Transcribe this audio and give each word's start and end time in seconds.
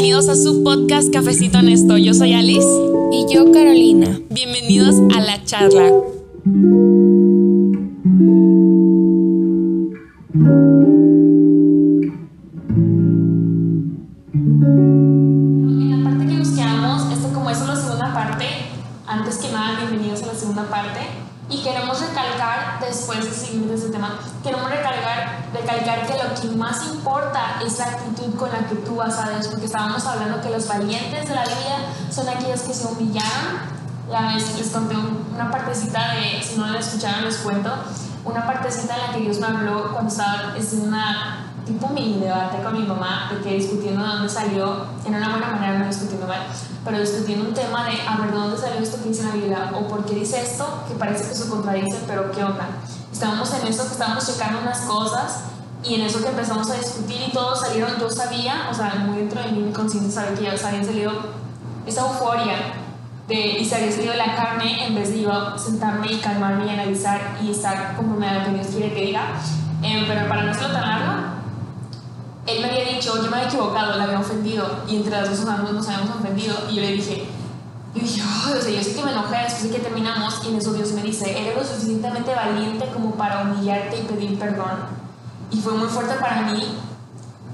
bienvenidos 0.00 0.28
a 0.28 0.36
su 0.36 0.62
podcast 0.62 1.12
Cafecito 1.12 1.58
Honesto. 1.58 1.96
Yo 1.96 2.14
soy 2.14 2.32
Alice. 2.32 2.68
Y 3.10 3.26
yo, 3.34 3.50
Carolina. 3.50 4.20
Bienvenidos 4.30 4.94
a 5.16 5.20
la 5.20 5.42
charla. 5.44 5.88
En 15.64 15.90
la 15.90 16.08
parte 16.08 16.26
que 16.26 16.32
nos 16.32 16.48
quedamos, 16.50 17.12
esto 17.12 17.32
como 17.34 17.50
es 17.50 17.60
la 17.60 17.74
segunda 17.74 18.14
parte, 18.14 18.46
antes 19.04 19.38
que 19.38 19.50
nada, 19.50 19.80
bienvenidos 19.80 20.22
a 20.22 20.26
la 20.26 20.34
segunda 20.34 20.70
parte. 20.70 21.00
Y 21.50 21.60
queremos 21.64 22.00
recalcar, 22.00 22.78
después 22.80 23.24
de 23.24 23.32
seguir 23.32 23.68
ese 23.72 23.88
tema, 23.88 24.20
queremos 24.44 24.70
recalcar, 24.70 25.48
recalcar 25.52 26.06
que 26.06 26.12
lo 26.12 26.40
que 26.40 26.56
más 26.56 26.86
importa 26.94 27.17
es 27.64 27.78
la 27.78 27.86
actitud 27.86 28.34
con 28.36 28.50
la 28.50 28.66
que 28.68 28.76
tú 28.76 28.96
vas 28.96 29.18
a 29.18 29.30
Dios, 29.30 29.48
porque 29.48 29.66
estábamos 29.66 30.04
hablando 30.06 30.40
que 30.40 30.50
los 30.50 30.66
valientes 30.66 31.28
de 31.28 31.34
la 31.34 31.44
vida 31.44 31.78
son 32.10 32.28
aquellos 32.28 32.60
que 32.62 32.74
se 32.74 32.86
humillaron. 32.86 33.78
La 34.10 34.32
vez 34.32 34.56
les 34.56 34.68
conté 34.68 34.96
una 34.96 35.50
partecita 35.50 36.14
de, 36.14 36.42
si 36.42 36.56
no 36.56 36.66
la 36.66 36.78
escucharon 36.78 37.24
les 37.24 37.36
cuento, 37.38 37.70
una 38.24 38.46
partecita 38.46 38.94
en 38.94 39.00
la 39.06 39.12
que 39.12 39.20
Dios 39.20 39.38
me 39.38 39.46
habló 39.46 39.92
cuando 39.92 40.10
estaba 40.10 40.54
en 40.56 40.88
una 40.88 41.44
tipo 41.66 41.88
mini 41.88 42.18
debate 42.18 42.62
con 42.62 42.72
mi 42.72 42.86
mamá, 42.86 43.30
de 43.30 43.42
que 43.42 43.56
discutiendo 43.56 44.02
de 44.02 44.08
dónde 44.08 44.28
salió, 44.28 44.86
en 45.04 45.14
una 45.14 45.28
buena 45.28 45.48
manera, 45.48 45.78
no 45.78 45.86
discutiendo 45.86 46.26
mal, 46.26 46.46
pero 46.82 46.98
discutiendo 46.98 47.48
un 47.48 47.54
tema 47.54 47.84
de, 47.84 48.00
a 48.00 48.16
ver, 48.16 48.32
¿de 48.32 48.38
dónde 48.38 48.56
salió 48.56 48.80
esto 48.80 49.02
que 49.02 49.10
dice 49.10 49.24
la 49.24 49.32
Biblia? 49.32 49.70
¿O 49.74 49.86
por 49.86 50.06
qué 50.06 50.14
dice 50.14 50.40
esto? 50.40 50.84
Que 50.88 50.94
parece 50.94 51.28
que 51.28 51.34
se 51.34 51.48
contradice, 51.48 51.98
pero 52.06 52.32
¿qué 52.32 52.42
onda? 52.42 52.66
Estábamos 53.12 53.52
en 53.52 53.66
eso, 53.66 53.84
que 53.84 53.92
estábamos 53.92 54.26
checando 54.26 54.60
unas 54.60 54.80
cosas 54.80 55.47
y 55.84 55.94
en 55.94 56.00
eso 56.02 56.20
que 56.22 56.28
empezamos 56.28 56.68
a 56.70 56.74
discutir 56.74 57.18
y 57.28 57.32
todos 57.32 57.60
salieron, 57.60 57.98
yo 57.98 58.10
sabía, 58.10 58.68
o 58.70 58.74
sea, 58.74 58.94
muy 59.06 59.18
dentro 59.18 59.42
de 59.42 59.52
mí, 59.52 59.60
mi 59.60 59.72
conciencia 59.72 60.10
sabía 60.10 60.38
que 60.38 60.44
ya 60.44 60.56
se 60.56 60.66
había 60.66 60.84
salido 60.84 61.12
esa 61.86 62.00
euforia 62.02 62.56
de, 63.28 63.58
y 63.58 63.64
se 63.64 63.76
había 63.76 63.92
salido 63.92 64.14
la 64.14 64.34
carne 64.34 64.86
en 64.86 64.94
vez 64.94 65.10
de 65.10 65.22
yo 65.22 65.58
sentarme 65.58 66.12
y 66.12 66.18
calmarme 66.18 66.66
y 66.66 66.70
analizar 66.70 67.38
y 67.42 67.50
estar 67.50 67.96
como 67.96 68.16
me 68.16 68.26
da 68.26 68.44
que 68.44 68.52
Dios 68.52 68.66
quiere 68.68 68.92
que 68.92 69.06
diga. 69.06 69.34
Eh, 69.82 70.04
pero 70.08 70.28
para 70.28 70.42
no 70.42 70.50
hacerlo 70.50 70.72
tan 70.72 70.82
largo, 70.82 71.38
él 72.46 72.62
me 72.62 72.70
había 72.70 72.94
dicho, 72.94 73.22
yo 73.22 73.30
me 73.30 73.36
había 73.36 73.48
equivocado, 73.48 73.96
la 73.96 74.04
había 74.04 74.18
ofendido, 74.18 74.66
y 74.88 74.96
entre 74.96 75.12
las 75.12 75.28
dos 75.28 75.40
nos, 75.40 75.88
habíamos 75.88 76.16
ofendido, 76.16 76.56
y 76.70 76.76
yo 76.76 76.80
le 76.80 76.92
dije, 76.92 77.26
yo 77.94 78.00
dije, 78.00 78.22
o 78.22 78.60
sea, 78.60 78.70
yo 78.70 78.82
sé 78.82 78.94
que 78.94 79.04
me 79.04 79.12
enojé 79.12 79.36
después 79.36 79.64
de 79.64 79.70
que 79.70 79.78
terminamos, 79.78 80.40
y 80.44 80.48
en 80.48 80.56
eso 80.56 80.72
Dios 80.72 80.92
me 80.92 81.02
dice, 81.02 81.38
eres 81.38 81.56
lo 81.56 81.62
suficientemente 81.62 82.34
valiente 82.34 82.86
como 82.92 83.12
para 83.12 83.42
humillarte 83.42 83.98
y 83.98 84.02
pedir 84.02 84.38
perdón. 84.38 84.97
Y 85.50 85.60
fue 85.60 85.72
muy 85.72 85.88
fuerte 85.88 86.14
para 86.14 86.42
mí, 86.42 86.78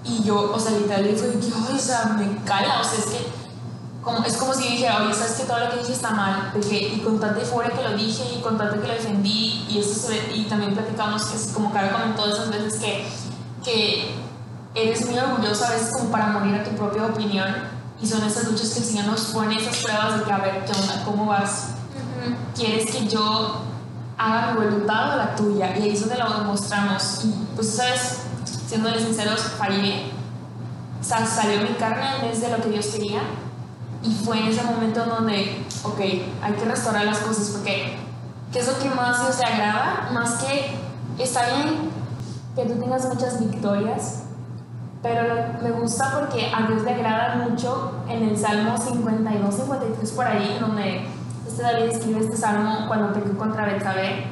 y 0.05 0.23
yo, 0.23 0.53
o 0.53 0.59
sea, 0.59 0.73
literalmente 0.73 1.23
fue 1.23 1.41
que, 1.41 1.75
o 1.75 1.78
sea, 1.78 2.17
me 2.19 2.45
cala, 2.45 2.81
o 2.81 2.84
sea, 2.84 2.98
es 2.98 3.06
que, 3.06 3.27
como, 4.03 4.23
es 4.25 4.36
como 4.36 4.53
si 4.53 4.69
dije, 4.69 4.89
oye, 4.91 5.14
sabes 5.14 5.33
que 5.33 5.45
todo 5.45 5.61
lo 5.61 5.70
que 5.70 5.78
dije 5.78 5.92
está 5.92 6.11
mal, 6.11 6.51
porque, 6.53 6.95
y 6.95 7.01
con 7.01 7.19
tanta 7.19 7.41
euforia 7.41 7.70
que 7.70 7.83
lo 7.83 7.97
dije, 7.97 8.25
y 8.36 8.42
con 8.42 8.59
tanto 8.59 8.81
que 8.81 8.89
lo 8.89 8.95
defendí, 8.95 9.67
y, 9.69 9.78
eso 9.78 10.12
y 10.34 10.45
también 10.45 10.75
platicamos 10.75 11.23
que 11.25 11.36
es 11.36 11.53
como 11.55 11.73
Caro 11.73 11.92
comentó 11.92 12.27
esas 12.27 12.51
veces 12.51 12.81
que, 12.81 13.06
que 13.64 14.14
eres 14.75 15.06
muy 15.06 15.19
orgulloso 15.19 15.64
a 15.64 15.70
veces 15.70 15.91
como 15.92 16.11
para 16.11 16.27
morir 16.29 16.56
a 16.56 16.64
tu 16.64 16.70
propia 16.73 17.06
opinión 17.06 17.47
y 18.03 18.06
son 18.06 18.23
esas 18.25 18.45
luchas 18.51 18.70
que 18.70 18.81
el 18.81 18.84
Señor 18.84 19.06
nos 19.06 19.20
pone 19.27 19.56
esas 19.56 19.77
pruebas 19.79 20.19
de 20.19 20.25
que 20.25 20.33
a 20.33 20.39
ver, 20.39 20.64
¿qué 20.64 20.73
onda? 20.73 21.03
¿Cómo 21.05 21.27
vas? 21.27 21.69
¿Quieres 22.55 22.91
que 22.91 23.06
yo 23.06 23.62
haga 24.19 24.53
mi 24.53 24.65
voluntad 24.65 25.15
o 25.15 25.17
la 25.17 25.34
tuya? 25.34 25.77
Y 25.77 25.83
ahí 25.83 25.91
es 25.91 26.01
donde 26.01 26.17
lo 26.17 26.39
demostramos. 26.39 27.25
Y 27.25 27.34
pues, 27.55 27.75
¿sabes? 27.75 28.19
Siendo 28.67 28.93
sinceros, 28.98 29.41
fallé. 29.59 30.11
O 31.01 31.05
sea, 31.05 31.27
salió 31.27 31.61
mi 31.62 31.75
carne 31.75 32.17
en 32.17 32.31
vez 32.31 32.41
de 32.41 32.51
lo 32.51 32.62
que 32.62 32.70
Dios 32.70 32.87
quería. 32.87 33.20
Y 34.03 34.15
fue 34.15 34.39
en 34.39 34.48
ese 34.48 34.62
momento 34.64 35.05
donde, 35.05 35.64
ok, 35.83 35.98
hay 35.98 36.52
que 36.52 36.64
restaurar 36.64 37.05
las 37.05 37.19
cosas 37.19 37.48
porque 37.51 37.97
¿qué 38.52 38.61
es 38.61 38.69
lo 38.69 38.79
que 38.79 38.95
más 38.95 39.20
Dios 39.20 39.39
te 39.39 39.45
agrada? 39.47 40.11
Más 40.13 40.35
que 40.35 40.77
está 41.19 41.55
bien 41.55 41.91
que 42.55 42.64
tú 42.67 42.79
tengas 42.79 43.05
muchas 43.07 43.41
victorias, 43.41 44.25
pero 45.02 45.23
me 45.63 45.70
gusta 45.73 46.13
porque 46.19 46.52
a 46.55 46.67
Dios 46.67 46.83
le 46.83 46.95
agrada 46.95 47.46
mucho 47.48 47.92
en 48.08 48.29
el 48.29 48.39
Salmo 48.39 48.77
52, 48.79 49.55
53 49.55 50.13
por 50.13 50.27
ahí, 50.27 50.58
donde 50.61 51.07
este 51.55 51.63
David 51.63 51.85
escribe 51.85 52.20
este 52.20 52.37
salmo 52.37 52.89
cuando 52.89 53.13
pecó 53.13 53.39
contra 53.39 53.65
Betsabé 53.65 54.27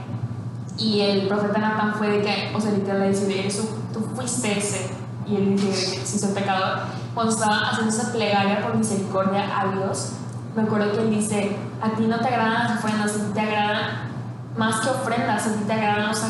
y 0.77 1.03
el 1.03 1.29
profeta 1.29 1.61
Natán 1.61 1.95
fue 1.95 2.09
de 2.09 2.23
que, 2.23 2.53
o 2.53 2.61
sea, 2.61 2.73
literal 2.73 3.03
le 3.03 3.11
dice, 3.11 3.47
eso, 3.47 3.63
tú 3.93 4.01
fuiste 4.17 4.59
ese, 4.59 4.91
y 5.29 5.37
él 5.37 5.57
dice 5.57 6.05
si 6.05 6.19
soy 6.19 6.33
pecador. 6.33 6.81
Cuando 7.15 7.33
estaba 7.33 7.71
haciendo 7.71 7.95
esa 7.95 8.11
plegaria 8.11 8.61
por 8.61 8.77
misericordia 8.77 9.45
a 9.57 9.73
Dios, 9.73 10.15
me 10.57 10.63
acuerdo 10.63 10.91
que 10.93 10.99
él 10.99 11.11
dice, 11.11 11.57
a 11.81 11.91
ti 11.91 12.07
no 12.07 12.19
te 12.19 12.27
agradan 12.27 12.65
las 12.65 12.79
ofrendas, 12.79 13.13
a 13.13 13.15
ti 13.15 13.33
te 13.35 13.41
agradan 13.41 14.13
más 14.57 14.81
que 14.81 14.89
ofrendas, 14.89 15.47
a 15.47 15.53
ti 15.53 15.65
te 15.65 15.73
agradan 15.73 16.09
los, 16.09 16.25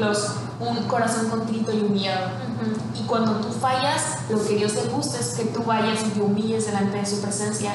los 0.00 0.36
un 0.60 0.82
corazón 0.84 1.28
contrito 1.28 1.72
y 1.72 1.82
humillado. 1.82 2.28
Y 2.98 3.02
cuando 3.02 3.32
tú 3.32 3.52
fallas, 3.52 4.20
lo 4.30 4.42
que 4.42 4.56
Dios 4.56 4.72
te 4.72 4.88
gusta 4.88 5.18
es 5.18 5.34
que 5.34 5.44
tú 5.44 5.62
vayas 5.64 6.06
y 6.06 6.10
te 6.10 6.22
humilles 6.22 6.64
delante 6.64 6.96
de 6.96 7.04
su 7.04 7.20
presencia 7.20 7.74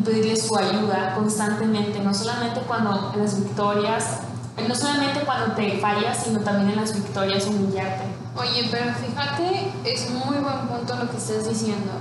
y 0.00 0.02
pedirle 0.02 0.36
su 0.36 0.56
ayuda 0.56 1.14
constantemente, 1.14 2.00
no 2.00 2.14
solamente 2.14 2.60
cuando 2.60 3.12
en 3.14 3.22
las 3.22 3.38
victorias, 3.38 4.20
no 4.66 4.74
solamente 4.74 5.20
cuando 5.20 5.54
te 5.54 5.78
fallas, 5.78 6.24
sino 6.24 6.40
también 6.40 6.70
en 6.70 6.76
las 6.76 6.94
victorias 6.94 7.46
humillarte. 7.46 8.04
Oye, 8.36 8.68
pero 8.70 8.92
fíjate, 8.94 9.72
es 9.84 10.10
muy 10.10 10.38
buen 10.38 10.68
punto 10.68 10.96
lo 10.96 11.10
que 11.10 11.16
estás 11.16 11.48
diciendo. 11.48 11.92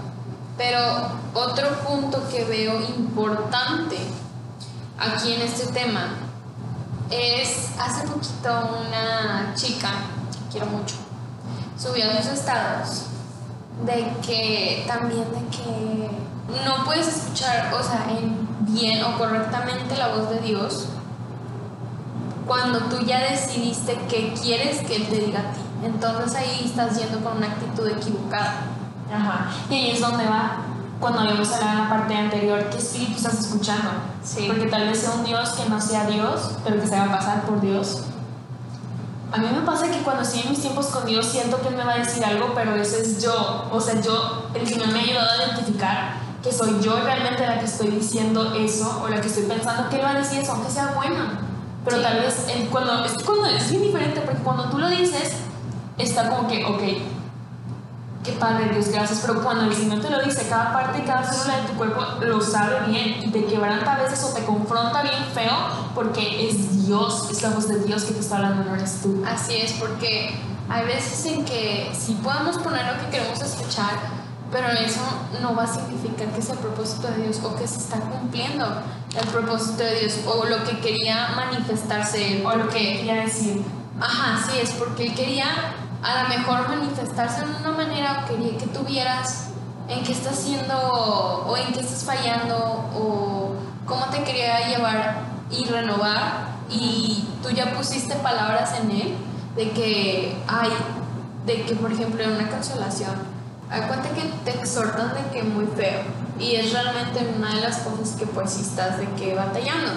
Pero 0.57 0.79
otro 1.33 1.69
punto 1.87 2.21
que 2.29 2.43
veo 2.45 2.81
importante 2.81 3.97
aquí 4.97 5.33
en 5.33 5.41
este 5.41 5.71
tema 5.71 6.09
es 7.09 7.69
hace 7.79 8.07
poquito 8.07 8.81
una 8.87 9.53
chica, 9.55 9.89
quiero 10.51 10.67
mucho, 10.67 10.95
subió 11.77 12.11
a 12.11 12.21
sus 12.21 12.33
estados 12.33 13.05
de 13.85 14.11
que 14.25 14.83
también 14.85 15.25
de 15.31 15.57
que 15.57 16.28
no 16.65 16.83
puedes 16.85 17.07
escuchar, 17.07 17.73
o 17.73 17.83
sea, 17.83 18.07
en 18.09 18.47
bien 18.61 19.03
o 19.03 19.17
correctamente 19.17 19.97
la 19.97 20.09
voz 20.09 20.29
de 20.29 20.39
Dios 20.41 20.89
cuando 22.49 22.79
tú 22.85 23.05
ya 23.05 23.19
decidiste 23.19 23.95
que 24.09 24.33
quieres 24.33 24.79
que 24.79 24.95
Él 24.95 25.07
te 25.07 25.17
diga 25.17 25.39
a 25.39 25.53
ti. 25.53 25.59
Entonces 25.83 26.35
ahí 26.35 26.63
estás 26.65 26.97
yendo 26.97 27.19
con 27.19 27.37
una 27.37 27.47
actitud 27.47 27.87
equivocada. 27.87 28.63
Ajá. 29.13 29.51
Y 29.69 29.75
ahí 29.75 29.91
es 29.91 30.01
donde 30.01 30.25
va 30.25 30.57
cuando 30.99 31.21
habíamos 31.21 31.49
hablado 31.53 31.71
en 31.71 31.77
la 31.83 31.89
parte 31.89 32.15
anterior, 32.15 32.69
¿qué 32.71 32.77
espíritu 32.77 33.17
estás 33.17 33.39
escuchando? 33.39 33.91
Sí. 34.23 34.45
Porque 34.47 34.65
tal 34.65 34.87
vez 34.87 34.99
sea 34.99 35.11
un 35.11 35.23
Dios 35.23 35.49
que 35.51 35.69
no 35.69 35.79
sea 35.79 36.05
Dios, 36.07 36.51
pero 36.63 36.81
que 36.81 36.87
se 36.87 36.95
haga 36.95 37.17
pasar 37.17 37.43
por 37.43 37.61
Dios. 37.61 38.01
A 39.31 39.37
mí 39.37 39.47
me 39.53 39.61
pasa 39.61 39.89
que 39.89 39.99
cuando 39.99 40.23
estoy 40.23 40.41
en 40.41 40.49
mis 40.49 40.59
tiempos 40.59 40.87
con 40.87 41.05
Dios 41.05 41.27
siento 41.27 41.61
que 41.61 41.69
Él 41.69 41.75
me 41.75 41.85
va 41.85 41.93
a 41.93 41.97
decir 41.99 42.25
algo, 42.25 42.51
pero 42.55 42.75
ese 42.75 43.01
es 43.01 43.21
yo. 43.21 43.69
O 43.71 43.79
sea, 43.79 44.01
yo, 44.01 44.49
el 44.55 44.67
Señor 44.67 44.87
me 44.87 44.99
ha 44.99 45.03
ayudado 45.03 45.29
a 45.29 45.45
identificar 45.45 46.13
que 46.43 46.51
soy 46.51 46.79
yo 46.81 46.99
realmente 47.03 47.45
la 47.45 47.59
que 47.59 47.65
estoy 47.65 47.87
diciendo 47.89 48.53
eso 48.55 49.01
o 49.03 49.07
la 49.09 49.19
que 49.21 49.27
estoy 49.27 49.43
pensando 49.43 49.89
que 49.89 49.97
Él 49.97 50.05
va 50.05 50.11
a 50.11 50.19
decir 50.19 50.39
eso, 50.39 50.53
aunque 50.53 50.71
sea 50.71 50.93
bueno. 50.95 51.49
Pero 51.85 51.97
Sí. 51.97 52.03
tal 52.03 52.19
vez 52.19 52.45
él, 52.53 52.67
cuando, 52.69 53.05
es, 53.05 53.13
cuando 53.23 53.45
es 53.47 53.69
bien 53.69 53.83
diferente, 53.83 54.21
porque 54.21 54.41
cuando 54.43 54.65
tú 54.69 54.77
lo 54.77 54.89
dices, 54.89 55.33
está 55.97 56.29
como 56.29 56.47
que, 56.47 56.65
ok, 56.65 56.81
qué 58.23 58.31
padre 58.33 58.69
Dios, 58.69 58.89
gracias. 58.89 59.19
Pero 59.25 59.41
cuando 59.41 59.63
el 59.65 59.73
Señor 59.73 60.01
te 60.01 60.09
lo 60.09 60.21
dice, 60.21 60.45
cada 60.49 60.73
parte, 60.73 61.03
cada 61.05 61.23
célula 61.23 61.61
de 61.61 61.67
tu 61.67 61.73
cuerpo 61.73 62.01
lo 62.21 62.41
sabe 62.41 62.87
bien 62.87 63.23
y 63.23 63.31
te 63.31 63.45
quebranta 63.45 63.95
a 63.95 64.03
veces 64.03 64.23
o 64.23 64.33
te 64.33 64.43
confronta 64.43 65.01
bien 65.03 65.23
feo 65.33 65.53
porque 65.95 66.49
es 66.49 66.85
Dios, 66.85 67.29
es 67.31 67.41
la 67.41 67.49
voz 67.51 67.67
de 67.69 67.79
Dios 67.79 68.03
que 68.03 68.13
te 68.13 68.19
está 68.19 68.35
hablando, 68.37 68.63
no 68.69 68.75
eres 68.75 69.01
tú. 69.01 69.23
Así 69.25 69.55
es, 69.55 69.73
porque 69.73 70.37
hay 70.69 70.85
veces 70.85 71.25
en 71.25 71.45
que 71.45 71.91
sí 71.97 72.19
podemos 72.21 72.57
poner 72.57 72.85
lo 72.93 73.01
que 73.03 73.09
queremos 73.09 73.41
escuchar, 73.41 74.18
pero 74.51 74.67
eso 74.69 75.01
no 75.41 75.55
va 75.55 75.63
a 75.63 75.67
significar 75.67 76.27
que 76.29 76.39
es 76.39 76.49
el 76.49 76.57
propósito 76.57 77.07
de 77.07 77.23
Dios 77.23 77.39
o 77.43 77.55
que 77.55 77.67
se 77.67 77.77
está 77.77 77.99
cumpliendo 77.99 78.65
el 79.19 79.27
propósito 79.27 79.83
de 79.83 79.99
Dios 80.01 80.19
o 80.25 80.45
lo 80.45 80.63
que 80.63 80.79
quería 80.79 81.29
manifestarse 81.35 82.37
él, 82.37 82.45
O 82.45 82.55
lo 82.55 82.67
que 82.69 82.79
quería 82.79 83.15
decir. 83.15 83.63
ajá, 83.99 84.43
sí, 84.49 84.57
es 84.61 84.71
porque 84.71 85.07
él 85.07 85.15
quería 85.15 85.47
a 86.01 86.23
lo 86.23 86.29
mejor 86.29 86.69
manifestarse 86.69 87.45
de 87.45 87.55
una 87.57 87.71
manera 87.71 88.23
o 88.23 88.29
quería 88.29 88.57
que 88.57 88.67
tuvieras 88.67 89.49
en 89.87 90.03
qué 90.03 90.13
estás 90.13 90.39
haciendo 90.39 90.75
o 90.77 91.57
en 91.57 91.73
qué 91.73 91.79
estás 91.81 92.03
fallando 92.03 92.55
o 92.95 93.55
cómo 93.85 94.05
te 94.05 94.23
quería 94.23 94.67
llevar 94.69 95.21
y 95.51 95.65
renovar 95.65 96.49
y 96.69 97.27
tú 97.41 97.49
ya 97.49 97.73
pusiste 97.73 98.15
palabras 98.15 98.73
en 98.79 98.91
él 98.91 99.15
de 99.55 99.71
que 99.71 100.37
hay, 100.47 100.69
de 101.45 101.63
que 101.63 101.75
por 101.75 101.91
ejemplo 101.91 102.23
en 102.23 102.31
una 102.33 102.49
consolación, 102.49 103.15
cuenta 103.69 104.09
que 104.09 104.23
te 104.43 104.57
exhortan 104.59 105.13
de 105.13 105.29
que 105.31 105.43
muy 105.43 105.67
feo 105.67 106.01
y 106.39 106.55
es 106.55 106.71
realmente 106.71 107.33
una 107.37 107.55
de 107.55 107.61
las 107.61 107.77
cosas 107.79 108.15
que 108.17 108.25
pues 108.25 108.51
sí 108.51 108.61
estás 108.61 108.97
de 108.97 109.07
que 109.11 109.35
batallando. 109.35 109.91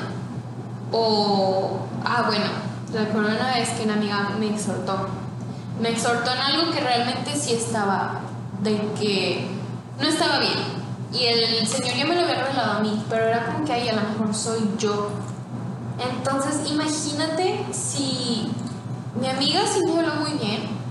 O, 0.91 1.79
ah 2.05 2.25
bueno, 2.27 2.45
recuerdo 2.93 3.31
una 3.31 3.55
vez 3.55 3.71
que 3.71 3.85
una 3.85 3.95
amiga 3.95 4.31
me 4.39 4.51
exhortó, 4.51 5.09
me 5.81 5.91
exhortó 5.91 6.33
en 6.33 6.39
algo 6.39 6.73
que 6.73 6.81
realmente 6.81 7.35
sí 7.35 7.55
estaba, 7.55 8.21
de 8.63 8.77
que 9.01 9.49
no 10.01 10.09
estaba 10.09 10.39
bien 10.39 10.59
Y 11.13 11.25
el 11.25 11.67
Señor 11.67 11.95
ya 11.97 12.05
me 12.07 12.15
lo 12.15 12.23
había 12.23 12.45
revelado 12.45 12.73
a 12.73 12.81
mí, 12.81 13.03
pero 13.09 13.25
era 13.25 13.47
como 13.47 13.65
que 13.65 13.73
ahí 13.73 13.89
a 13.89 13.95
lo 13.95 14.03
mejor 14.03 14.35
soy 14.35 14.71
yo. 14.79 15.11
Entonces, 15.99 16.71
imagínate 16.71 17.65
si 17.71 18.51
mi 19.21 19.29
amiga 19.29 19.61
sí 19.67 19.81
me 19.87 20.01
habló 20.01 20.15
muy 20.17 20.33
bien, 20.39 20.82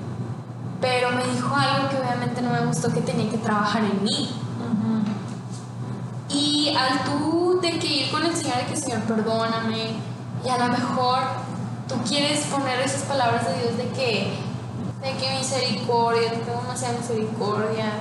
pero 0.81 1.11
me 1.11 1.23
dijo 1.25 1.55
algo 1.55 1.89
que 1.89 1.97
obviamente 1.97 2.41
no 2.41 2.49
me 2.49 2.65
gustó 2.65 2.91
que 2.91 3.01
tenía 3.01 3.29
que 3.29 3.37
trabajar 3.37 3.83
en 3.83 4.03
mí. 4.03 4.29
Y 6.29 6.73
al 6.75 7.03
tú 7.03 7.59
de 7.61 7.77
que 7.77 7.87
ir 7.87 8.11
con 8.11 8.25
el 8.25 8.35
Señor, 8.35 8.57
de 8.57 8.65
que 8.65 8.77
Señor, 8.77 9.01
perdóname, 9.01 9.95
y 10.43 10.49
a 10.49 10.57
lo 10.57 10.67
mejor 10.69 11.19
tú 11.87 11.95
quieres 12.07 12.45
poner 12.45 12.79
esas 12.79 13.03
palabras 13.03 13.45
de 13.45 13.61
Dios 13.61 13.77
de 13.77 13.89
que, 13.89 14.39
de 15.01 15.17
que 15.17 15.37
misericordia, 15.37 16.31
que 16.31 16.37
tengo 16.37 16.61
demasiada 16.61 16.97
misericordia, 16.97 17.91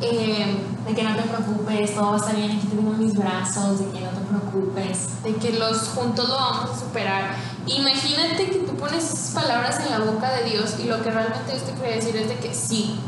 eh, 0.00 0.56
de 0.86 0.94
que 0.94 1.02
no 1.02 1.16
te 1.16 1.22
preocupes, 1.22 1.94
todo 1.94 2.10
va 2.10 2.14
a 2.14 2.18
estar 2.18 2.36
bien, 2.36 2.52
aquí 2.52 2.66
te 2.66 2.76
tengo 2.76 2.92
mis 2.92 3.14
brazos, 3.14 3.78
de 3.80 3.86
que 3.90 4.00
no 4.00 4.10
te 4.10 4.20
preocupes. 4.20 5.22
de 5.22 5.34
que 5.34 5.58
los 5.58 5.88
juntos 5.88 6.28
lo 6.28 6.34
vamos 6.34 6.70
a 6.70 6.78
superar. 6.78 7.34
Imagínate 7.66 8.46
que 8.50 8.58
tú 8.60 8.74
pones 8.76 9.04
esas 9.04 9.30
palabras 9.30 9.80
en 9.80 9.90
la 9.90 9.98
boca 9.98 10.30
de 10.32 10.44
Dios 10.50 10.74
y 10.78 10.84
lo 10.84 11.02
que 11.02 11.10
realmente 11.10 11.52
Dios 11.52 11.64
te 11.64 11.72
quiere 11.72 11.96
decir 11.96 12.16
es 12.16 12.28
de 12.28 12.36
que 12.36 12.54
sí, 12.54 12.98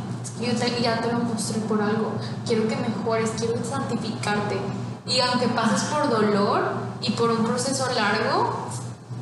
yo 0.40 0.52
te- 0.52 0.82
ya 0.82 1.00
te 1.00 1.12
lo 1.12 1.20
mostré 1.20 1.60
por 1.60 1.80
algo, 1.80 2.12
quiero 2.46 2.66
que 2.68 2.76
mejores, 2.76 3.30
quiero 3.38 3.54
santificarte. 3.64 4.58
Y 5.06 5.20
aunque 5.20 5.48
pases 5.48 5.84
por 5.88 6.10
dolor 6.10 6.62
y 7.00 7.12
por 7.12 7.30
un 7.30 7.44
proceso 7.44 7.86
largo, 7.94 8.66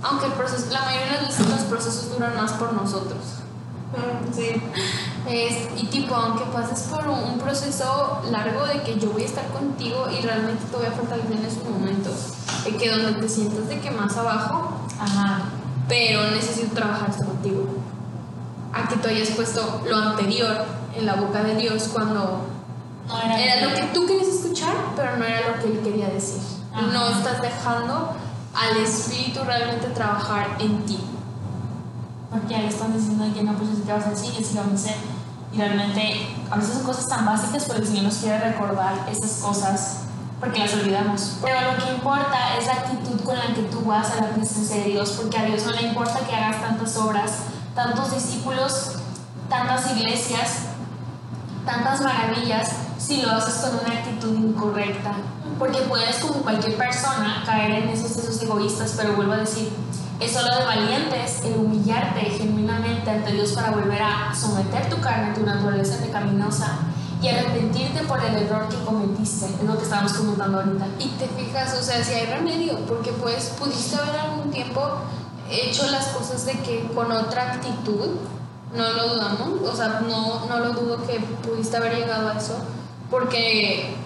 aunque 0.03 0.27
el 0.27 0.33
proceso, 0.33 0.67
la 0.73 0.83
mayoría 0.83 1.07
de 1.07 1.23
las 1.23 1.29
veces 1.39 1.49
los 1.49 1.61
procesos 1.61 2.11
duran 2.13 2.35
más 2.37 2.53
por 2.53 2.73
nosotros. 2.73 3.19
Sí. 4.35 4.51
Es- 5.29 5.69
y 5.81 5.87
tipo, 5.87 6.15
aunque 6.15 6.45
pases 6.47 6.81
por 6.89 7.07
un, 7.09 7.19
un 7.19 7.39
proceso 7.39 8.21
largo 8.31 8.67
de 8.67 8.83
que 8.83 8.99
yo 8.99 9.11
voy 9.11 9.23
a 9.23 9.27
estar 9.27 9.47
contigo 9.49 10.07
y 10.11 10.21
realmente 10.23 10.65
te 10.71 10.77
voy 10.77 10.87
a 10.87 10.93
fortalecer 10.93 11.33
en 11.33 11.45
esos 11.45 11.65
momentos, 11.65 12.15
de 12.65 12.77
que 12.77 12.91
donde 12.91 13.21
te 13.21 13.29
sientas 13.29 13.69
de 13.69 13.81
que 13.81 13.91
más 13.91 14.17
abajo, 14.17 14.71
Ajá. 15.01 15.43
pero 15.89 16.31
necesito 16.31 16.75
trabajar 16.75 17.11
esto 17.11 17.25
contigo. 17.25 17.67
A 18.73 18.89
que 18.89 18.97
tú 18.97 19.09
hayas 19.09 19.31
puesto 19.31 19.83
lo 19.89 19.97
anterior 19.97 20.65
en 20.95 21.07
la 21.07 21.15
boca 21.15 21.43
de 21.43 21.57
Dios 21.57 21.89
cuando 21.93 22.47
No 23.09 23.23
era, 23.23 23.41
era 23.41 23.67
lo 23.67 23.75
que 23.75 23.83
tú 23.95 24.07
querías 24.07 24.29
escuchar, 24.29 24.75
pero 24.97 25.17
no 25.17 25.25
era 25.25 25.57
lo 25.57 25.63
que 25.63 25.73
Él 25.73 25.81
quería 25.83 26.09
decir. 26.09 26.41
Ajá. 26.73 26.83
No 26.93 27.09
estás 27.09 27.41
dejando 27.41 28.17
al 28.55 28.77
Espíritu 28.79 29.45
realmente 29.45 29.89
trabajar 29.89 30.57
en 30.59 30.85
ti. 30.85 30.99
Porque 32.31 32.55
ahí 32.55 32.67
están 32.67 32.93
diciendo 32.93 33.25
que 33.35 33.43
no, 33.43 33.53
pues 33.55 33.71
es 33.71 33.85
que 33.85 33.93
vas 33.93 34.07
a 34.07 34.11
decir, 34.11 34.33
así 34.33 34.55
lo 34.55 34.63
vamos 34.63 34.81
a 34.81 34.85
hacer. 34.85 34.97
Y 35.53 35.59
realmente, 35.59 36.35
a 36.51 36.57
veces 36.57 36.75
son 36.75 36.83
cosas 36.83 37.09
tan 37.09 37.25
básicas, 37.25 37.65
pero 37.67 37.79
el 37.79 37.87
Señor 37.87 38.05
nos 38.05 38.17
quiere 38.17 38.39
recordar 38.39 39.07
esas 39.11 39.39
cosas 39.41 40.01
porque 40.41 40.61
las 40.61 40.75
olvidamos. 40.75 41.39
Pero 41.43 41.73
lo 41.73 41.85
que 41.85 41.93
importa 41.93 42.57
es 42.59 42.67
la 42.67 42.73
actitud 42.75 43.21
con 43.23 43.39
la 43.39 43.55
que 43.55 43.63
tú 43.63 43.81
vas 43.85 44.11
a 44.13 44.23
la 44.23 44.29
presencia 44.31 44.77
de 44.77 44.91
Dios, 44.91 45.13
porque 45.13 45.39
a 45.39 45.45
Dios 45.45 45.65
no 45.65 45.73
le 45.73 45.83
importa 45.83 46.21
que 46.21 46.35
hagas 46.35 46.61
tantas 46.61 46.97
obras, 46.97 47.33
tantos 47.75 48.13
discípulos, 48.15 48.93
tantas 49.49 49.91
iglesias, 49.97 50.67
tantas 51.65 52.01
maravillas, 52.01 52.71
si 52.99 53.23
lo 53.23 53.33
haces 53.33 53.55
con 53.55 53.79
una 53.81 53.99
actitud 53.99 54.35
incorrecta. 54.35 55.13
Porque 55.59 55.79
puedes, 55.81 56.17
como 56.17 56.43
cualquier 56.43 56.77
persona, 56.77 57.43
caer 57.47 57.83
en 57.83 57.89
esos 57.89 58.15
deseos 58.15 58.43
egoístas, 58.43 58.95
pero 58.97 59.15
vuelvo 59.15 59.33
a 59.33 59.39
decir, 59.39 59.73
es 60.21 60.33
solo 60.33 60.55
de 60.55 60.65
valientes 60.65 61.43
el 61.45 61.57
humillarte 61.57 62.21
genuinamente 62.21 63.11
ante 63.11 63.33
Dios 63.33 63.53
para 63.53 63.71
volver 63.71 64.03
a 64.03 64.35
someter 64.35 64.89
tu 64.91 65.01
carne, 65.01 65.35
tu 65.35 65.45
naturaleza 65.45 65.99
pecaminosa 66.03 66.79
y 67.23 67.29
arrepentirte 67.29 68.03
por 68.05 68.23
el 68.23 68.37
error 68.37 68.69
que 68.69 68.77
cometiste. 68.85 69.47
Es 69.47 69.63
lo 69.63 69.77
que 69.77 69.85
estábamos 69.85 70.13
comentando 70.13 70.59
ahorita. 70.59 70.87
Y 70.99 71.09
te 71.19 71.29
fijas, 71.29 71.79
o 71.79 71.83
sea, 71.83 72.03
si 72.05 72.13
hay 72.13 72.27
remedio, 72.27 72.79
porque 72.87 73.13
pues 73.13 73.53
pudiste 73.59 73.97
haber 73.97 74.17
algún 74.17 74.51
tiempo 74.51 74.83
hecho 75.51 75.87
las 75.91 76.07
cosas 76.09 76.45
de 76.45 76.53
que 76.61 76.89
con 76.95 77.11
otra 77.11 77.53
actitud, 77.55 78.17
no 78.75 78.93
lo 78.93 79.15
dudamos, 79.15 79.49
o 79.63 79.77
sea, 79.77 80.01
no, 80.01 80.45
no 80.47 80.59
lo 80.59 80.73
dudo 80.73 81.07
que 81.07 81.21
pudiste 81.21 81.77
haber 81.77 81.97
llegado 81.97 82.29
a 82.29 82.35
eso, 82.35 82.59
porque 83.11 83.97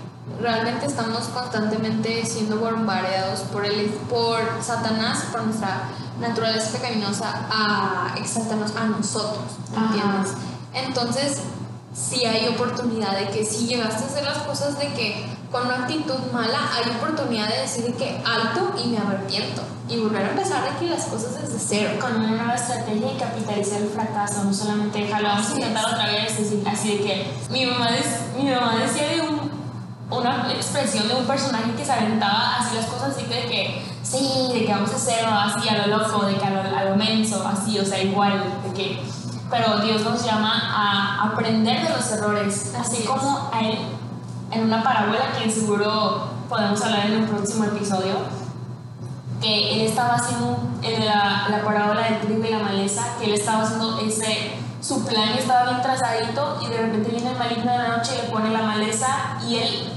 realmente 0.40 0.86
estamos 0.86 1.24
constantemente 1.28 2.24
siendo 2.24 2.58
bombardeados 2.58 3.40
por, 3.40 3.64
el, 3.64 3.86
por 4.08 4.40
Satanás, 4.62 5.24
por 5.32 5.42
nuestra 5.44 5.88
naturaleza 6.20 6.78
pecaminosa, 6.78 7.46
a 7.50 8.14
exaltarnos 8.18 8.76
a 8.76 8.84
nosotros, 8.84 9.44
Ajá. 9.74 9.86
¿entiendes? 9.86 10.34
Entonces, 10.72 11.40
sí 11.94 12.24
hay 12.24 12.48
oportunidad 12.48 13.18
de 13.18 13.28
que 13.28 13.44
si 13.44 13.66
llegaste 13.66 14.04
a 14.04 14.06
hacer 14.06 14.24
las 14.24 14.38
cosas 14.38 14.78
de 14.78 14.88
que 14.88 15.26
con 15.50 15.66
una 15.66 15.82
actitud 15.82 16.14
mala, 16.32 16.58
hay 16.72 16.90
oportunidad 16.96 17.48
de 17.48 17.58
decir 17.62 17.84
de 17.84 17.94
que 17.94 18.22
alto 18.24 18.72
y 18.82 18.88
me 18.88 18.98
arrepiento 18.98 19.62
y 19.88 19.98
volver 19.98 20.24
a 20.24 20.30
empezar 20.30 20.62
de 20.62 20.78
que 20.78 20.94
las 20.94 21.06
cosas 21.06 21.40
desde 21.42 21.58
cero. 21.58 21.90
Con 22.00 22.14
una 22.14 22.28
nueva 22.30 22.54
estrategia 22.54 23.12
y 23.12 23.18
capitalizar 23.18 23.80
el 23.82 23.88
fracaso, 23.88 24.44
no 24.44 24.54
solamente 24.54 25.00
dejarlo, 25.00 25.28
vamos 25.28 25.46
a 25.46 25.48
Así 25.50 25.56
intentar 25.60 25.84
otra 25.86 26.06
vez, 26.06 26.38
decir, 26.38 26.62
así 26.70 26.96
de 26.98 27.04
que 27.04 27.26
mi 27.50 27.66
mamá, 27.66 27.88
mi 28.36 28.44
mamá 28.48 28.76
decía 28.76 29.08
de 29.08 29.22
un- 29.22 29.50
una 30.10 30.52
expresión 30.52 31.08
de 31.08 31.14
un 31.14 31.24
personaje 31.24 31.72
que 31.76 31.84
se 31.84 31.92
aventaba 31.92 32.56
así 32.58 32.76
las 32.76 32.86
cosas 32.86 33.16
así 33.16 33.24
de 33.26 33.46
que 33.46 33.82
sí, 34.04 34.50
de 34.52 34.64
que 34.66 34.72
vamos 34.72 34.90
a 34.92 34.96
hacerlo 34.96 35.30
así 35.32 35.68
a 35.68 35.86
lo 35.86 35.98
loco, 35.98 36.24
de 36.26 36.36
que 36.36 36.44
a 36.44 36.50
lo, 36.50 36.60
a 36.76 36.84
lo 36.84 36.96
menso, 36.96 37.44
así, 37.46 37.76
o 37.78 37.84
sea, 37.84 38.00
igual, 38.02 38.42
de 38.64 38.72
que 38.72 39.02
pero 39.50 39.80
Dios 39.80 40.02
nos 40.02 40.24
llama 40.24 40.52
a 40.54 41.24
aprender 41.26 41.82
de 41.82 41.90
los 41.90 42.10
errores, 42.12 42.72
así 42.78 43.04
como 43.04 43.50
a 43.52 43.60
él 43.60 43.78
en 44.52 44.64
una 44.64 44.82
parábola 44.82 45.32
que 45.38 45.50
seguro 45.50 46.28
podemos 46.48 46.80
hablar 46.82 47.06
en 47.06 47.22
un 47.22 47.26
próximo 47.28 47.64
episodio, 47.64 48.14
que 49.40 49.74
él 49.74 49.80
estaba 49.82 50.14
haciendo 50.14 50.58
en 50.82 51.04
la, 51.04 51.48
la 51.48 51.64
parábola 51.64 52.02
del 52.02 52.20
trigo 52.20 52.44
y 52.44 52.50
la 52.50 52.58
maleza, 52.58 53.16
que 53.18 53.26
él 53.26 53.34
estaba 53.34 53.62
haciendo 53.62 53.98
ese, 54.00 54.52
su 54.80 55.04
plan 55.04 55.30
estaba 55.30 55.70
bien 55.70 55.82
trazadito 55.82 56.58
y 56.62 56.68
de 56.68 56.78
repente 56.78 57.10
viene 57.10 57.32
el 57.32 57.38
maligno 57.38 57.72
de 57.72 57.78
la 57.78 57.96
noche 57.96 58.12
y 58.14 58.22
le 58.22 58.32
pone 58.32 58.50
la 58.50 58.62
maleza 58.62 59.38
y 59.48 59.56
él, 59.56 59.92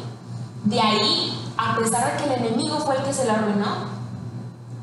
de 0.63 0.79
ahí, 0.79 1.51
a 1.57 1.75
pesar 1.77 2.11
de 2.11 2.17
que 2.17 2.33
el 2.33 2.45
enemigo 2.45 2.79
fue 2.79 2.95
el 2.97 3.03
que 3.03 3.13
se 3.13 3.25
la 3.25 3.33
arruinó, 3.33 3.93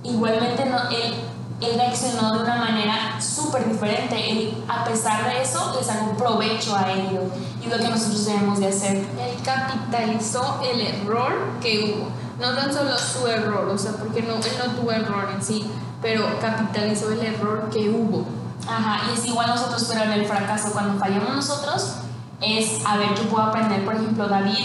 igualmente 0.03 0.65
no, 0.67 0.79
él, 0.91 1.15
él 1.61 1.75
reaccionó 1.77 2.37
de 2.37 2.45
una 2.45 2.57
manera 2.57 3.21
súper 3.21 3.69
diferente. 3.69 4.31
Él, 4.31 4.65
a 4.69 4.85
pesar 4.85 5.27
de 5.27 5.43
eso, 5.43 5.75
le 5.79 5.85
sacó 5.85 6.13
provecho 6.17 6.77
a 6.77 6.91
ello. 6.93 7.23
Y 7.61 7.67
es 7.67 7.71
lo 7.71 7.79
que 7.79 7.89
nosotros 7.89 8.25
debemos 8.25 8.59
de 8.59 8.69
hacer. 8.69 8.97
Él 8.97 9.37
capitalizó 9.45 10.61
el 10.63 10.81
error 10.81 11.33
que 11.61 11.95
hubo. 11.95 12.09
No 12.39 12.55
tan 12.55 12.73
solo 12.73 12.97
su 12.97 13.27
error, 13.27 13.69
o 13.69 13.77
sea, 13.77 13.93
porque 13.93 14.23
no, 14.23 14.37
él 14.37 14.53
no 14.59 14.73
tuvo 14.73 14.93
error 14.93 15.29
en 15.35 15.43
sí, 15.43 15.71
pero 16.01 16.25
capitalizó 16.41 17.13
el 17.13 17.21
error 17.21 17.69
que 17.71 17.91
hubo. 17.91 18.25
Ajá, 18.67 19.11
y 19.11 19.19
es 19.19 19.27
igual 19.27 19.49
nosotros, 19.49 19.85
pero 19.89 20.05
en 20.05 20.13
el 20.13 20.27
fracaso, 20.27 20.73
cuando 20.73 20.99
fallamos 20.99 21.35
nosotros, 21.37 21.97
es 22.41 22.85
a 22.87 22.97
ver 22.97 23.13
qué 23.15 23.23
puedo 23.25 23.45
aprender. 23.45 23.85
Por 23.85 23.95
ejemplo, 23.95 24.27
David, 24.27 24.57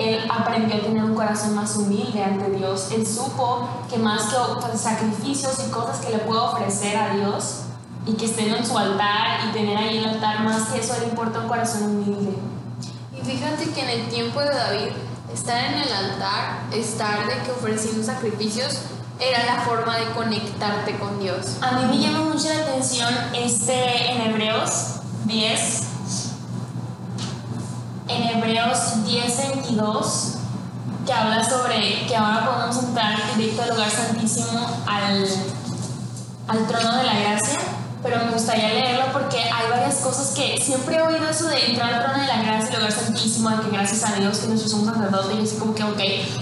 él 0.00 0.26
aprendió 0.30 0.76
a 0.76 0.80
tener 0.80 1.04
un 1.04 1.14
corazón 1.14 1.54
más 1.54 1.76
humilde 1.76 2.24
ante 2.24 2.50
Dios. 2.50 2.88
Él 2.90 3.06
supo 3.06 3.68
que 3.90 3.98
más 3.98 4.22
que 4.24 4.78
sacrificios 4.78 5.62
y 5.66 5.70
cosas 5.70 5.98
que 5.98 6.10
le 6.10 6.18
puedo 6.20 6.52
ofrecer 6.52 6.96
a 6.96 7.14
Dios 7.14 7.64
y 8.06 8.14
que 8.14 8.24
estén 8.24 8.54
en 8.54 8.66
su 8.66 8.78
altar 8.78 9.48
y 9.48 9.52
tener 9.52 9.76
ahí 9.76 9.98
el 9.98 10.06
altar, 10.06 10.42
más 10.42 10.68
que 10.68 10.80
eso, 10.80 10.94
le 11.00 11.08
importa 11.08 11.40
un 11.40 11.48
corazón 11.48 11.82
humilde. 11.84 12.34
Y 13.14 13.24
fíjate 13.24 13.70
que 13.70 13.82
en 13.82 14.00
el 14.00 14.08
tiempo 14.08 14.40
de 14.40 14.48
David, 14.48 14.92
estar 15.32 15.64
en 15.64 15.80
el 15.80 15.92
altar, 15.92 16.60
estar 16.72 17.26
de 17.26 17.34
que 17.42 17.50
ofreciendo 17.50 18.02
sacrificios, 18.02 18.78
era 19.20 19.44
la 19.44 19.60
forma 19.60 19.98
de 19.98 20.06
conectarte 20.12 20.98
con 20.98 21.20
Dios. 21.20 21.58
A 21.60 21.72
mí 21.72 21.84
me 21.90 21.98
llama 21.98 22.24
mucho 22.24 22.48
la 22.48 22.60
atención 22.60 23.14
este 23.34 24.12
en 24.12 24.22
Hebreos 24.22 25.00
10, 25.26 25.82
en 28.10 28.36
Hebreos 28.36 29.04
10, 29.04 29.36
22, 29.54 30.34
que 31.06 31.12
habla 31.12 31.48
sobre 31.48 32.06
que 32.06 32.16
ahora 32.16 32.44
podemos 32.44 32.84
entrar 32.84 33.16
directo 33.36 33.62
al 33.62 33.70
lugar 33.70 33.90
santísimo, 33.90 34.60
al, 34.86 35.26
al 36.48 36.66
trono 36.66 36.96
de 36.96 37.04
la 37.04 37.14
gracia, 37.20 37.58
pero 38.02 38.24
me 38.24 38.32
gustaría 38.32 38.68
leerlo 38.70 39.12
porque 39.12 39.38
hay 39.38 39.70
varias 39.70 39.96
cosas 39.96 40.34
que 40.34 40.60
siempre 40.60 40.96
he 40.96 41.02
oído 41.02 41.28
eso 41.28 41.48
de 41.48 41.66
entrar 41.66 41.94
al 41.94 42.04
trono 42.04 42.20
de 42.20 42.26
la 42.26 42.42
gracia, 42.42 42.74
el 42.74 42.80
lugar 42.80 42.92
santísimo, 42.92 43.50
de 43.50 43.62
que 43.62 43.70
gracias 43.70 44.04
a 44.04 44.14
Dios 44.14 44.38
que 44.38 44.48
nuestro 44.48 44.68
sumo 44.70 44.92
sacerdote, 44.92 45.34
y 45.34 45.42
así 45.42 45.56
como 45.56 45.74
que 45.74 45.84
ok, 45.84 46.00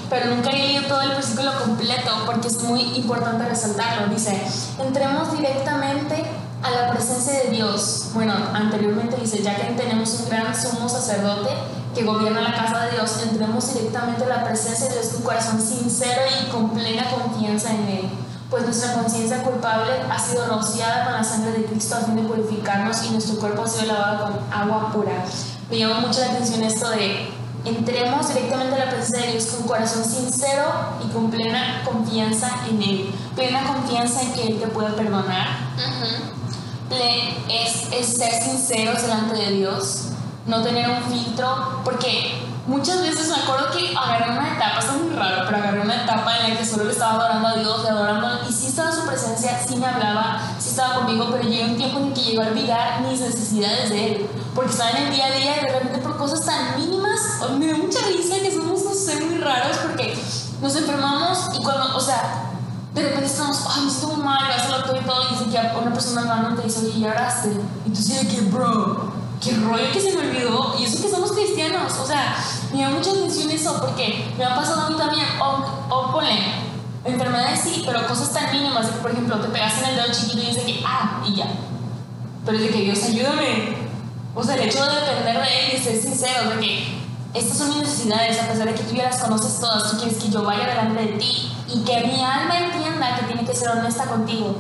pero 0.09 0.35
nunca 0.35 0.51
he 0.51 0.59
leído 0.59 0.85
todo 0.85 1.03
el 1.03 1.11
versículo 1.11 1.53
completo 1.61 2.11
porque 2.27 2.49
es 2.49 2.63
muy 2.63 2.83
importante 2.97 3.49
resaltarlo. 3.49 4.13
Dice, 4.13 4.41
entremos 4.79 5.33
directamente 5.37 6.25
a 6.63 6.71
la 6.71 6.91
presencia 6.93 7.45
de 7.45 7.51
Dios. 7.51 8.11
Bueno, 8.15 8.35
anteriormente 8.53 9.17
dice, 9.21 9.43
ya 9.43 9.57
que 9.57 9.73
tenemos 9.75 10.21
un 10.21 10.29
gran 10.29 10.55
sumo 10.55 10.89
sacerdote 10.89 11.51
que 11.95 12.05
gobierna 12.05 12.41
la 12.41 12.55
casa 12.55 12.87
de 12.87 12.93
Dios, 12.93 13.23
entremos 13.23 13.75
directamente 13.75 14.25
a 14.25 14.29
la 14.29 14.45
presencia 14.45 14.89
de 14.89 14.95
Dios 14.95 15.09
con 15.15 15.23
corazón 15.23 15.61
sincero 15.61 16.23
y 16.43 16.51
con 16.51 16.71
plena 16.71 17.11
confianza 17.11 17.71
en 17.71 17.89
Él 17.89 18.11
pues 18.51 18.65
nuestra 18.65 18.95
conciencia 18.95 19.43
culpable 19.43 19.93
ha 20.11 20.19
sido 20.19 20.47
rociada 20.47 21.05
con 21.05 21.13
la 21.15 21.25
sangre 21.25 21.53
de 21.53 21.65
Cristo 21.67 21.97
a 21.97 22.01
fin 22.01 22.17
de 22.17 22.23
purificarnos 22.23 23.05
y 23.05 23.11
nuestro 23.11 23.39
cuerpo 23.39 23.63
ha 23.63 23.69
sido 23.69 23.93
lavado 23.93 24.25
con 24.25 24.53
agua 24.53 24.91
pura. 24.93 25.25
Me 25.71 25.79
llama 25.79 26.01
mucho 26.01 26.21
la 26.21 26.33
atención 26.33 26.63
esto 26.63 26.89
de 26.91 27.29
entremos 27.65 28.29
directamente 28.29 28.75
a 28.77 28.87
la 28.87 28.91
presencia 28.91 29.27
de 29.27 29.33
Dios 29.33 29.47
con 29.47 29.67
corazón 29.67 30.03
sincero 30.03 30.65
y 31.05 31.13
con 31.13 31.31
plena 31.31 31.83
confianza 31.85 32.51
en 32.71 32.83
Él. 32.83 33.15
Plena 33.35 33.65
confianza 33.65 34.23
en 34.23 34.33
que 34.33 34.47
Él 34.47 34.61
te 34.61 34.67
puede 34.69 34.93
perdonar. 34.93 35.49
Es, 36.97 37.93
es 37.93 38.17
ser 38.17 38.33
sinceros 38.33 39.03
delante 39.03 39.37
de 39.37 39.53
Dios, 39.53 40.05
no 40.47 40.63
tener 40.63 40.89
un 40.89 41.03
filtro, 41.03 41.83
porque 41.85 42.43
muchas 42.67 43.03
veces 43.03 43.29
me 43.29 43.43
acuerdo 43.43 43.71
que 43.71 43.95
agarré 43.97 44.31
una 44.31 44.55
etapa, 44.55 44.79
está 44.79 44.93
muy 44.93 45.15
raro, 45.15 45.43
pero 45.47 45.57
agarré 45.59 45.81
una 45.81 46.03
etapa 46.03 46.39
en 46.39 46.51
la 46.51 46.59
que 46.59 46.65
solo 46.65 46.85
le 46.85 46.93
estaba 46.93 47.15
adorando 47.15 47.49
a 47.49 47.55
Dios, 47.57 47.83
le 47.83 47.91
adorando, 47.91 48.49
y 48.49 48.53
sí 48.53 48.67
estaba 48.69 48.93
su 48.93 49.07
presencia, 49.07 49.61
sí 49.67 49.77
me 49.77 49.87
hablaba, 49.87 50.41
sí 50.59 50.71
estaba 50.71 50.95
conmigo, 50.97 51.29
pero 51.31 51.45
llegó 51.49 51.67
un 51.67 51.77
tiempo 51.77 51.99
en 51.99 52.07
el 52.07 52.13
que 52.15 52.21
llegó 52.23 52.43
a 52.43 52.47
olvidar 52.47 53.01
mis 53.03 53.21
necesidades 53.21 53.91
de 53.91 54.07
Él, 54.07 54.31
porque 54.55 54.71
estaba 54.71 54.91
en 54.91 55.07
el 55.09 55.15
día 55.15 55.27
a 55.27 55.31
día 55.31 55.57
y 55.61 55.65
de 55.65 55.73
repente 55.73 55.99
por 55.99 56.17
cosas 56.17 56.45
tan 56.45 56.79
mínimas, 56.79 57.21
me 57.59 57.67
da 57.67 57.77
mucha 57.77 58.01
risa 58.07 58.39
que 58.41 58.53
somos, 58.53 58.85
no 58.85 58.95
sé, 58.95 59.21
muy 59.21 59.39
raros, 59.39 59.77
porque 59.79 60.19
nos 60.61 60.75
enfermamos 60.75 61.39
y 61.55 61.63
cuando, 61.63 61.97
o 61.97 62.01
sea, 62.01 62.48
de 62.99 63.05
repente 63.05 63.27
estamos, 63.27 63.59
ay, 63.69 63.87
estuvo 63.87 64.17
mal, 64.17 64.49
vas 64.49 64.67
al 64.67 64.73
doctor 64.73 64.99
y 65.01 65.07
todo, 65.07 65.23
y 65.25 65.45
dice 65.45 65.51
que 65.51 65.79
una 65.79 65.93
persona 65.93 66.21
hermano 66.23 66.57
te 66.57 66.63
dice, 66.63 66.81
oye, 66.87 67.01
lloraste, 67.01 67.51
y 67.87 67.91
tú 67.91 68.03
sí 68.03 68.27
que, 68.27 68.41
bro, 68.43 69.13
qué 69.41 69.55
rollo 69.57 69.93
que 69.93 70.01
se 70.01 70.13
me 70.13 70.29
olvidó, 70.29 70.75
y 70.79 70.85
eso 70.85 71.01
que 71.03 71.09
somos 71.09 71.33
cristianos, 71.33 71.93
o 72.03 72.07
sea, 72.07 72.37
me 72.73 72.83
da 72.83 72.91
mucha 72.91 73.11
atención 73.11 73.51
eso 73.51 73.81
porque 73.81 74.35
me 74.37 74.45
ha 74.45 74.55
pasado 74.55 74.83
a 74.83 74.91
mí 74.91 74.97
también. 74.97 75.27
O, 75.41 75.95
o 75.95 76.21
enfermedades 77.05 77.61
sí, 77.61 77.85
pero 77.87 78.07
cosas 78.07 78.33
tan 78.33 78.53
mínimas. 78.53 78.87
por 79.01 79.11
ejemplo, 79.11 79.37
te 79.41 79.49
pegas 79.49 79.79
en 79.79 79.89
el 79.91 79.97
dedo 79.97 80.13
chiquito 80.13 80.43
y 80.43 80.47
dices 80.47 80.65
que, 80.65 80.83
ah, 80.85 81.23
y 81.27 81.35
ya. 81.37 81.47
Pero 82.45 82.59
es 82.59 82.65
de 82.65 82.71
que 82.71 82.81
Dios 82.83 83.03
ayúdame. 83.05 83.77
O 84.35 84.43
sea, 84.43 84.57
el 84.57 84.69
hecho 84.69 84.85
de 84.85 85.01
depender 85.01 85.43
de 85.43 85.67
Él 85.67 85.77
y 85.77 85.83
ser 85.83 86.01
sincero, 86.01 86.51
de 86.51 86.61
que 86.61 86.99
estas 87.35 87.59
son 87.59 87.69
mis 87.71 87.79
necesidades, 87.79 88.41
a 88.43 88.49
pesar 88.49 88.67
de 88.67 88.75
que 88.75 88.83
tú 88.83 88.95
ya 88.95 89.05
las 89.05 89.21
conoces 89.21 89.59
todas, 89.59 89.91
tú 89.91 89.99
quieres 89.99 90.19
que 90.19 90.29
yo 90.29 90.43
vaya 90.43 90.67
delante 90.67 91.03
de 91.03 91.19
ti 91.19 91.58
y 91.69 91.85
que 91.85 92.07
mi 92.07 92.25
alma 92.25 92.59
entienda 92.59 93.17
que 93.17 93.27
tiene 93.27 93.45
que 93.45 93.55
ser 93.55 93.69
honesta 93.71 94.05
contigo 94.07 94.57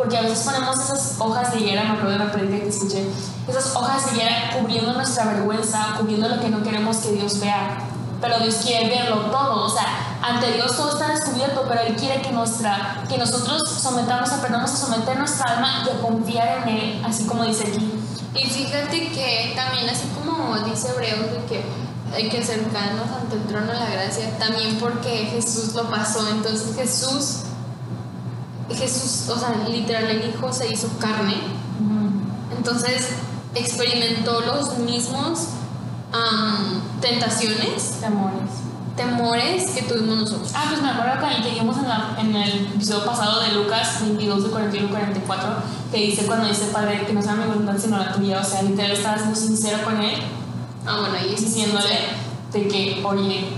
porque 0.00 0.16
a 0.16 0.22
veces 0.22 0.46
ponemos 0.46 0.78
esas 0.78 1.16
hojas 1.18 1.52
de 1.52 1.60
higuera, 1.60 1.84
me 1.84 1.90
acuerdo 1.90 2.12
de 2.12 2.18
la 2.18 2.32
que 2.32 2.68
escuché, 2.68 3.06
esas 3.46 3.76
hojas 3.76 4.06
de 4.06 4.16
higuera 4.16 4.50
cubriendo 4.58 4.94
nuestra 4.94 5.26
vergüenza, 5.26 5.94
cubriendo 5.98 6.26
lo 6.26 6.40
que 6.40 6.48
no 6.48 6.62
queremos 6.62 6.96
que 6.96 7.12
Dios 7.12 7.38
vea. 7.38 7.80
Pero 8.18 8.38
Dios 8.38 8.62
quiere 8.64 8.88
verlo 8.88 9.30
todo, 9.30 9.66
o 9.66 9.68
sea, 9.68 10.18
ante 10.22 10.52
Dios 10.52 10.74
todo 10.74 10.92
está 10.92 11.08
descubierto, 11.08 11.66
pero 11.68 11.82
Él 11.82 11.96
quiere 11.96 12.22
que, 12.22 12.32
nuestra, 12.32 13.04
que 13.10 13.18
nosotros 13.18 13.62
sometamos, 13.68 14.32
aprendamos 14.32 14.70
a 14.70 14.76
someter 14.76 15.18
nuestra 15.18 15.54
alma 15.54 15.84
y 15.86 15.90
a 15.90 16.00
confiar 16.00 16.62
en 16.62 16.68
Él, 16.76 17.02
así 17.06 17.26
como 17.26 17.44
dice 17.44 17.64
aquí. 17.68 17.92
Y 18.34 18.46
fíjate 18.46 19.10
que 19.10 19.52
también, 19.54 19.86
así 19.90 20.08
como 20.14 20.58
dice 20.60 20.88
Hebreos, 20.88 21.30
de 21.30 21.44
que 21.46 21.62
que 22.28 22.38
acercarnos 22.38 23.08
ante 23.10 23.36
el 23.36 23.42
trono 23.44 23.72
de 23.72 23.78
la 23.78 23.90
gracia, 23.90 24.36
también 24.38 24.78
porque 24.78 25.30
Jesús 25.32 25.74
lo 25.74 25.90
pasó, 25.90 26.28
entonces 26.30 26.74
Jesús 26.76 27.44
Jesús, 28.74 29.28
o 29.28 29.38
sea, 29.38 29.68
literal, 29.68 30.04
el 30.04 30.30
Hijo 30.30 30.52
se 30.52 30.72
hizo 30.72 30.88
carne. 30.98 31.36
Entonces 32.56 33.08
experimentó 33.54 34.40
los 34.40 34.78
mismos 34.78 35.48
tentaciones. 37.00 38.00
Temores. 38.00 38.50
Temores 38.96 39.70
que 39.70 39.82
tuvimos 39.82 40.18
nosotros. 40.18 40.50
Ah, 40.54 40.66
pues 40.68 40.82
me 40.82 40.90
acuerdo 40.90 41.26
que 41.42 41.50
vimos 41.52 41.76
en, 41.78 42.26
en, 42.26 42.36
el 42.36 42.66
episodio 42.66 43.06
pasado 43.06 43.40
de 43.40 43.52
Lucas 43.52 44.00
22, 44.02 44.44
de 44.44 44.50
41 44.50 44.86
y 44.86 44.90
44, 44.90 45.48
que 45.90 45.98
dice 45.98 46.26
cuando 46.26 46.48
dice 46.48 46.66
Padre 46.66 47.06
que 47.06 47.12
no 47.12 47.22
sea 47.22 47.34
mi 47.34 47.46
voluntad 47.46 47.76
sino 47.78 47.96
la 47.98 48.12
tuya. 48.12 48.40
O 48.40 48.44
sea, 48.44 48.62
literal 48.62 48.90
estaba 48.90 49.16
siendo 49.16 49.36
sincero 49.36 49.78
con 49.84 50.00
él. 50.02 50.20
Ah, 50.86 51.00
bueno, 51.00 51.14
ahí 51.14 51.34
diciéndole 51.34 51.98
de 52.52 52.68
que, 52.68 53.02
oye, 53.04 53.48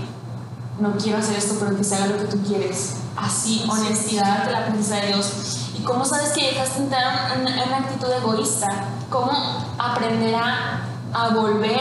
no 0.79 0.93
quiero 0.97 1.19
hacer 1.19 1.37
esto, 1.37 1.55
pero 1.59 1.75
que 1.75 1.83
se 1.83 1.95
haga 1.95 2.07
lo 2.07 2.17
que 2.17 2.25
tú 2.25 2.41
quieres 2.43 2.95
así, 3.15 3.63
honestidad 3.69 4.45
de 4.45 4.51
la 4.51 4.65
presencia 4.65 4.97
de 4.97 5.07
Dios. 5.07 5.69
¿Y 5.77 5.83
cómo 5.83 6.05
sabes 6.05 6.31
que 6.31 6.51
dejaste 6.51 6.79
entrar 6.79 7.31
en 7.35 7.41
una 7.41 7.77
actitud 7.77 8.11
egoísta? 8.11 8.67
¿Cómo 9.09 9.31
aprender 9.77 10.35
a, 10.35 10.89
volver 11.33 11.79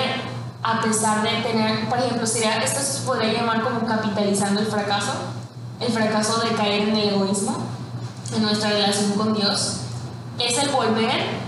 a 0.63 0.81
pesar 0.81 1.23
de 1.23 1.43
tener, 1.43 1.89
por 1.89 1.99
ejemplo, 1.99 2.27
sería, 2.27 2.63
esto 2.63 2.81
se 2.81 3.01
podría 3.07 3.33
llamar 3.33 3.63
como 3.63 3.87
capitalizando 3.87 4.61
el 4.61 4.67
fracaso, 4.67 5.13
el 5.81 5.93
fracaso 5.93 6.41
de 6.41 6.55
caer 6.55 6.89
en 6.89 6.97
el 6.97 7.09
egoísmo, 7.15 7.57
en 8.37 8.43
nuestra 8.43 8.71
relación 8.71 9.13
con 9.13 9.35
Dios, 9.35 9.79
es 10.39 10.59
el 10.59 10.69
volver, 10.69 11.41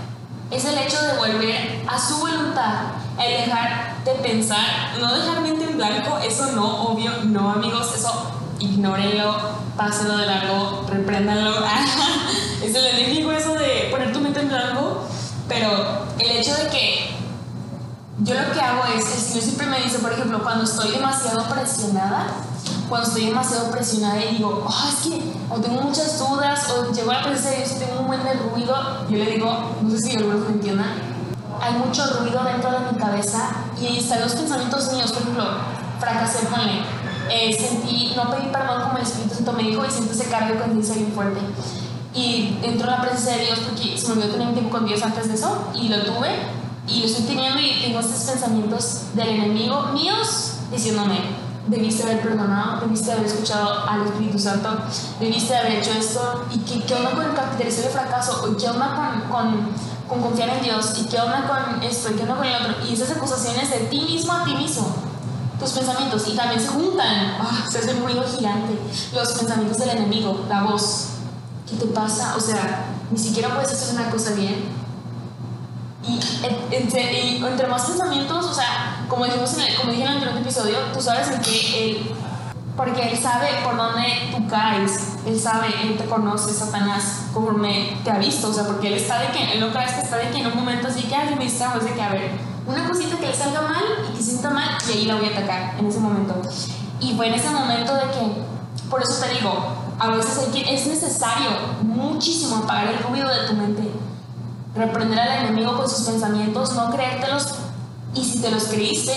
es 0.51 0.65
el 0.65 0.77
hecho 0.77 1.01
de 1.01 1.17
volver 1.17 1.85
a 1.87 1.99
su 1.99 2.17
voluntad, 2.17 2.73
el 3.19 3.45
dejar 3.45 3.84
de 4.05 4.13
pensar, 4.19 4.97
no 4.99 5.13
dejar 5.13 5.41
mente 5.41 5.65
en 5.65 5.77
blanco, 5.77 6.19
eso 6.19 6.51
no, 6.51 6.89
obvio, 6.89 7.11
no 7.23 7.51
amigos, 7.51 7.91
eso 7.95 8.11
ignórenlo, 8.59 9.35
pásenlo 9.75 10.17
de 10.17 10.27
largo, 10.27 10.85
repréndanlo. 10.87 11.55
es 12.63 12.75
el 12.75 12.85
enemigo 12.85 13.31
eso 13.31 13.55
de 13.55 13.87
poner 13.89 14.13
tu 14.13 14.19
mente 14.19 14.41
en 14.41 14.47
blanco, 14.47 15.01
pero 15.47 16.05
el 16.19 16.31
hecho 16.31 16.55
de 16.55 16.67
que 16.69 17.15
yo 18.19 18.35
lo 18.35 18.53
que 18.53 18.61
hago 18.61 18.83
es, 18.95 19.05
el 19.11 19.21
Señor 19.21 19.43
siempre 19.43 19.67
me 19.67 19.79
dice, 19.81 19.99
por 19.99 20.13
ejemplo, 20.13 20.41
cuando 20.43 20.63
estoy 20.63 20.91
demasiado 20.91 21.43
presionada, 21.49 22.27
cuando 22.87 23.07
estoy 23.07 23.25
demasiado 23.25 23.71
presionada 23.71 24.23
y 24.23 24.35
digo, 24.35 24.65
oh, 24.67 24.89
es 24.89 24.95
que 25.07 25.21
o 25.49 25.59
tengo 25.59 25.81
muchas 25.81 26.19
dudas, 26.19 26.69
o 26.69 26.93
llego 26.93 27.11
a 27.11 27.15
la 27.15 27.23
presencia 27.23 27.51
de 27.51 27.57
Dios 27.57 27.71
y 27.71 27.79
tengo 27.79 28.01
un 28.01 28.07
buen 28.07 28.23
de 28.23 28.33
ruido, 28.33 28.75
yo 29.09 29.17
le 29.17 29.31
digo, 29.31 29.75
no 29.81 29.89
sé 29.89 29.97
si 29.97 30.15
algunos 30.15 30.47
me 30.47 30.53
entiendan, 30.53 31.14
hay 31.61 31.73
mucho 31.73 32.05
ruido 32.19 32.43
dentro 32.43 32.71
de 32.71 32.91
mi 32.91 32.97
cabeza 32.97 33.49
y 33.79 33.97
están 33.97 34.21
los 34.21 34.33
pensamientos 34.33 34.91
míos, 34.93 35.11
por 35.11 35.21
ejemplo, 35.21 35.45
fracasé, 35.99 36.45
ponle, 36.47 36.81
eh, 37.29 37.57
sentí, 37.57 38.13
no 38.15 38.29
pedí 38.29 38.47
perdón 38.47 38.83
como 38.83 38.97
el 38.97 39.03
Espíritu 39.03 39.35
Santo 39.35 39.53
me 39.53 39.63
dijo 39.63 39.85
y 39.85 39.91
siento 39.91 40.13
ese 40.13 40.29
cargo 40.29 40.53
de 40.53 40.59
conciencia 40.59 40.95
bien 40.95 41.11
fuerte. 41.13 41.39
Y 42.13 42.59
entró 42.63 42.87
en 42.87 42.93
la 42.95 43.01
presencia 43.01 43.37
de 43.37 43.45
Dios 43.45 43.59
porque 43.59 43.97
se 43.97 44.07
me 44.07 44.13
olvidó 44.13 44.29
tener 44.29 44.47
un 44.47 44.53
tiempo 44.53 44.71
con 44.71 44.85
Dios 44.85 45.03
antes 45.03 45.27
de 45.27 45.33
eso 45.33 45.69
y 45.73 45.89
lo 45.89 46.01
tuve 46.03 46.29
y 46.87 46.99
lo 46.99 47.05
estoy 47.07 47.25
teniendo 47.25 47.59
y 47.59 47.81
tengo 47.81 47.99
estos 47.99 48.29
pensamientos 48.29 49.01
del 49.15 49.29
enemigo 49.29 49.87
míos 49.93 50.53
diciéndome, 50.71 51.19
debiste 51.67 52.03
haber 52.03 52.21
perdonado, 52.21 52.81
debiste 52.81 53.11
haber 53.11 53.25
escuchado 53.25 53.87
al 53.89 54.05
Espíritu 54.05 54.37
Santo, 54.37 54.69
debiste 55.19 55.55
haber 55.55 55.73
hecho 55.73 55.91
esto 55.91 56.45
y 56.53 56.59
qué, 56.59 56.83
qué 56.83 56.93
onda 56.93 57.11
con 57.11 57.25
el 57.25 57.33
capitalizar 57.33 57.85
el 57.85 57.91
fracaso, 57.91 58.45
o 58.45 58.57
qué 58.57 58.67
onda 58.67 59.21
con, 59.29 59.31
con, 59.31 59.69
con 60.07 60.21
confiar 60.21 60.49
en 60.49 60.63
Dios 60.63 60.99
y 60.99 61.05
qué 61.05 61.19
onda 61.19 61.47
con 61.47 61.83
esto 61.83 62.11
y 62.11 62.15
qué 62.15 62.21
onda 62.23 62.35
con 62.35 62.45
el 62.45 62.55
otro. 62.55 62.85
Y 62.87 62.93
esas 62.93 63.11
acusaciones 63.11 63.69
de 63.69 63.77
ti 63.87 64.01
mismo 64.01 64.33
a 64.33 64.43
ti 64.43 64.55
mismo 64.55 65.05
tus 65.59 65.71
pensamientos. 65.71 66.27
Y 66.27 66.35
también 66.35 66.61
se 66.61 66.67
juntan, 66.67 67.37
ah, 67.39 67.65
se 67.69 67.79
hace 67.79 67.93
un 67.93 68.03
ruido 68.03 68.23
gigante, 68.23 68.77
los 69.13 69.31
pensamientos 69.33 69.77
del 69.77 69.89
enemigo, 69.89 70.45
la 70.49 70.63
voz, 70.63 71.09
¿qué 71.69 71.75
te 71.75 71.85
pasa? 71.87 72.35
O 72.35 72.39
sea, 72.39 72.85
ni 73.11 73.17
siquiera 73.17 73.53
puedes 73.53 73.71
hacer 73.71 73.95
una 73.95 74.09
cosa 74.09 74.31
bien. 74.31 74.85
Y 76.07 76.19
entre, 76.71 77.67
más 77.67 77.83
pensamientos, 77.83 78.45
o 78.45 78.53
sea, 78.53 79.05
como 79.09 79.25
dijimos 79.25 79.53
en 79.55 79.61
el, 79.61 79.75
como 79.75 79.91
dije 79.91 80.03
en 80.03 80.09
el 80.09 80.13
anterior 80.15 80.37
episodio, 80.39 80.77
tú 80.93 81.01
sabes 81.01 81.29
en 81.29 81.41
qué 81.41 81.89
él, 81.89 82.11
porque 82.77 83.09
él 83.09 83.17
sabe 83.17 83.47
por 83.63 83.75
dónde 83.75 84.03
tú 84.31 84.47
caes, 84.47 85.14
él 85.25 85.39
sabe, 85.39 85.67
él 85.83 85.97
te 85.97 86.05
conoce, 86.05 86.53
Satanás, 86.53 87.25
conforme 87.33 87.97
te 88.03 88.11
ha 88.11 88.19
visto, 88.19 88.49
o 88.49 88.53
sea, 88.53 88.65
porque 88.65 88.87
él 88.89 88.93
está 88.93 89.19
de 89.19 89.27
que, 89.29 89.53
él 89.53 89.59
no 89.59 89.71
crees 89.71 89.93
que 89.93 90.01
está 90.01 90.17
de 90.17 90.29
que 90.29 90.39
en 90.39 90.47
un 90.47 90.55
momento 90.55 90.87
así 90.87 91.03
que 91.03 91.15
alguien 91.15 91.37
me 91.37 91.45
distrajo, 91.45 91.79
es 91.79 91.85
de 91.85 91.93
que, 91.93 92.01
a 92.01 92.09
ver, 92.09 92.31
una 92.67 92.87
cosita 92.87 93.17
que 93.17 93.27
le 93.27 93.33
salga 93.33 93.61
mal 93.61 93.83
y 94.07 94.17
que 94.17 94.23
sienta 94.23 94.49
mal 94.51 94.69
y 94.87 94.91
ahí 94.91 95.05
la 95.05 95.15
voy 95.15 95.27
a 95.27 95.31
atacar 95.31 95.75
en 95.79 95.87
ese 95.87 95.99
momento. 95.99 96.35
Y 96.99 97.15
fue 97.15 97.27
en 97.27 97.33
ese 97.33 97.49
momento 97.49 97.93
de 97.95 98.01
que, 98.01 98.89
por 98.89 99.01
eso 99.01 99.23
te 99.23 99.33
digo, 99.33 99.51
a 99.97 100.09
veces 100.09 100.37
hay 100.37 100.51
que, 100.51 100.73
es 100.73 100.85
necesario 100.87 101.49
muchísimo 101.81 102.57
apagar 102.57 102.87
el 102.87 102.99
ruido 102.99 103.27
de 103.27 103.47
tu 103.47 103.53
mente, 103.53 103.91
reprender 104.75 105.19
al 105.19 105.45
enemigo 105.45 105.75
con 105.75 105.89
sus 105.89 106.07
pensamientos, 106.07 106.73
no 106.75 106.91
creértelos 106.91 107.55
y 108.13 108.23
si 108.23 108.41
te 108.41 108.51
los 108.51 108.65
creíste, 108.65 109.13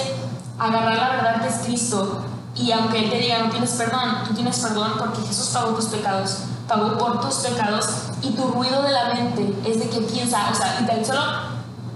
agarrar 0.58 0.96
la 0.96 1.08
verdad 1.10 1.42
que 1.42 1.48
es 1.48 1.66
Cristo 1.66 2.24
y 2.58 2.72
aunque 2.72 3.04
Él 3.04 3.10
te 3.10 3.18
diga 3.18 3.38
no 3.40 3.50
tienes 3.50 3.70
perdón, 3.72 4.24
tú 4.26 4.34
tienes 4.34 4.58
perdón 4.58 4.92
porque 4.98 5.26
Jesús 5.26 5.48
pagó 5.52 5.74
tus 5.74 5.86
pecados, 5.86 6.38
pagó 6.66 6.98
por 6.98 7.20
tus 7.20 7.36
pecados 7.36 7.86
y 8.22 8.30
tu 8.30 8.48
ruido 8.48 8.82
de 8.82 8.90
la 8.90 9.14
mente 9.14 9.54
es 9.64 9.78
de 9.78 9.88
que 9.88 10.00
piensa, 10.00 10.48
o 10.50 10.54
sea, 10.54 10.78
y 10.80 10.86
tan 10.86 11.04
solo 11.04 11.22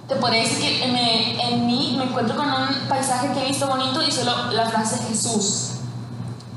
te 0.09 0.17
podría 0.17 0.43
decir 0.43 0.59
que 0.59 0.85
en 0.85 1.67
mí 1.67 1.95
me 1.97 2.05
encuentro 2.05 2.37
con 2.37 2.47
un 2.47 2.89
paisaje 2.89 3.33
que 3.33 3.43
he 3.43 3.49
visto 3.49 3.67
bonito 3.67 4.03
y 4.03 4.11
solo 4.11 4.53
la 4.53 4.69
frase 4.69 4.99
Jesús. 5.09 5.69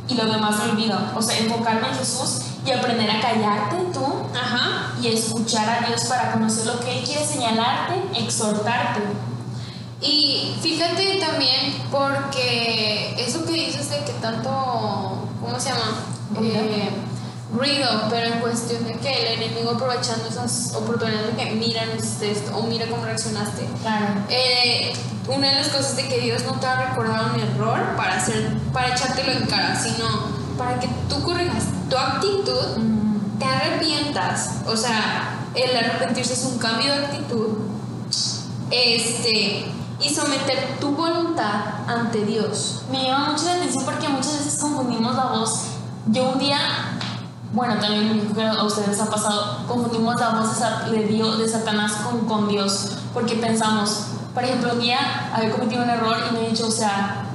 Y 0.07 0.15
lo 0.15 0.25
demás 0.25 0.57
me 0.57 0.71
olvido. 0.71 0.99
O 1.15 1.21
sea, 1.21 1.37
enfocarme 1.37 1.87
en 1.87 1.95
Jesús 1.95 2.41
y 2.65 2.71
aprender 2.71 3.09
a 3.09 3.21
callarte 3.21 3.77
tú 3.93 4.05
y 5.01 5.07
escuchar 5.07 5.69
a 5.69 5.87
Dios 5.87 6.05
para 6.05 6.31
conocer 6.31 6.65
lo 6.65 6.79
que 6.79 6.99
Él 6.99 7.05
quiere 7.05 7.25
señalarte, 7.25 8.01
exhortarte. 8.19 9.01
Y 10.01 10.55
fíjate 10.61 11.19
también 11.19 11.73
porque 11.91 13.15
eso 13.17 13.45
que 13.45 13.53
dices 13.53 13.89
de 13.89 13.99
que 13.99 14.11
tanto, 14.21 14.49
¿cómo 15.41 15.59
se 15.59 15.69
llama? 15.69 15.99
Eh, 16.41 16.89
ruido, 17.53 17.87
pero 18.09 18.33
en 18.33 18.39
cuestión 18.39 18.85
de 18.85 18.95
que 18.95 19.21
el 19.21 19.41
enemigo 19.41 19.71
aprovechando 19.71 20.27
esas 20.27 20.73
oportunidades 20.75 21.35
de 21.35 21.43
que 21.43 21.51
mira 21.51 21.85
no 21.85 21.95
hiciste 21.95 22.31
esto 22.31 22.57
o 22.57 22.63
mira 22.63 22.87
cómo 22.87 23.05
reaccionaste. 23.05 23.67
Claro. 23.81 24.05
Eh, 24.29 24.93
una 25.27 25.49
de 25.49 25.55
las 25.55 25.69
cosas 25.69 25.95
de 25.95 26.07
que 26.07 26.19
Dios 26.19 26.43
no 26.43 26.59
te 26.59 26.65
va 26.65 26.73
a 26.73 26.85
recordar 26.89 27.31
un 27.33 27.39
error 27.39 27.95
para 27.95 28.17
hacer, 28.17 28.57
para 28.73 28.93
echártelo 28.93 29.31
en 29.31 29.45
cara, 29.45 29.79
sino 29.79 30.07
para 30.57 30.79
que 30.79 30.87
tú 31.09 31.21
corrijas 31.23 31.63
tu 31.89 31.97
actitud, 31.97 32.77
Mm, 32.77 33.39
te 33.39 33.45
arrepientas. 33.45 34.61
O 34.67 34.75
sea, 34.75 35.39
el 35.55 35.75
arrepentirse 35.75 36.33
es 36.33 36.43
un 36.45 36.57
cambio 36.57 36.93
de 36.93 37.05
actitud. 37.05 37.47
Este, 38.71 39.65
y 39.99 40.13
someter 40.13 40.77
tu 40.79 40.91
voluntad 40.91 41.61
ante 41.87 42.25
Dios. 42.25 42.81
Me 42.91 43.03
llama 43.03 43.31
mucho 43.31 43.45
la 43.45 43.55
atención 43.55 43.85
porque 43.85 44.07
muchas 44.09 44.39
veces 44.39 44.59
confundimos 44.59 45.15
la 45.15 45.25
voz. 45.25 45.61
Yo 46.07 46.31
un 46.31 46.39
día, 46.39 46.57
bueno, 47.53 47.79
también 47.79 48.27
a 48.45 48.63
ustedes 48.63 48.99
ha 48.99 49.09
pasado, 49.09 49.65
confundimos 49.67 50.19
la 50.19 50.29
voz 50.29 50.49
de, 50.91 51.03
Dios, 51.03 51.39
de 51.39 51.47
Satanás 51.47 51.93
con, 52.03 52.25
con 52.27 52.47
Dios, 52.47 52.91
porque 53.13 53.35
pensamos, 53.35 54.07
por 54.33 54.43
ejemplo, 54.43 54.73
un 54.73 54.79
día 54.79 55.31
había 55.33 55.51
cometido 55.51 55.83
un 55.83 55.89
error 55.89 56.17
y 56.29 56.33
me 56.33 56.45
he 56.45 56.49
dicho, 56.49 56.67
o 56.67 56.71
sea, 56.71 57.25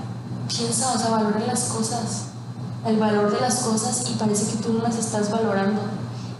piensa, 0.49 0.93
o 0.93 0.99
sea, 0.99 1.11
valora 1.11 1.41
las 1.47 1.65
cosas, 1.65 2.27
el 2.87 2.97
valor 2.99 3.33
de 3.33 3.41
las 3.41 3.57
cosas 3.61 4.09
y 4.11 4.15
parece 4.15 4.53
que 4.53 4.63
tú 4.63 4.75
no 4.75 4.83
las 4.83 4.97
estás 4.97 5.31
valorando. 5.31 5.81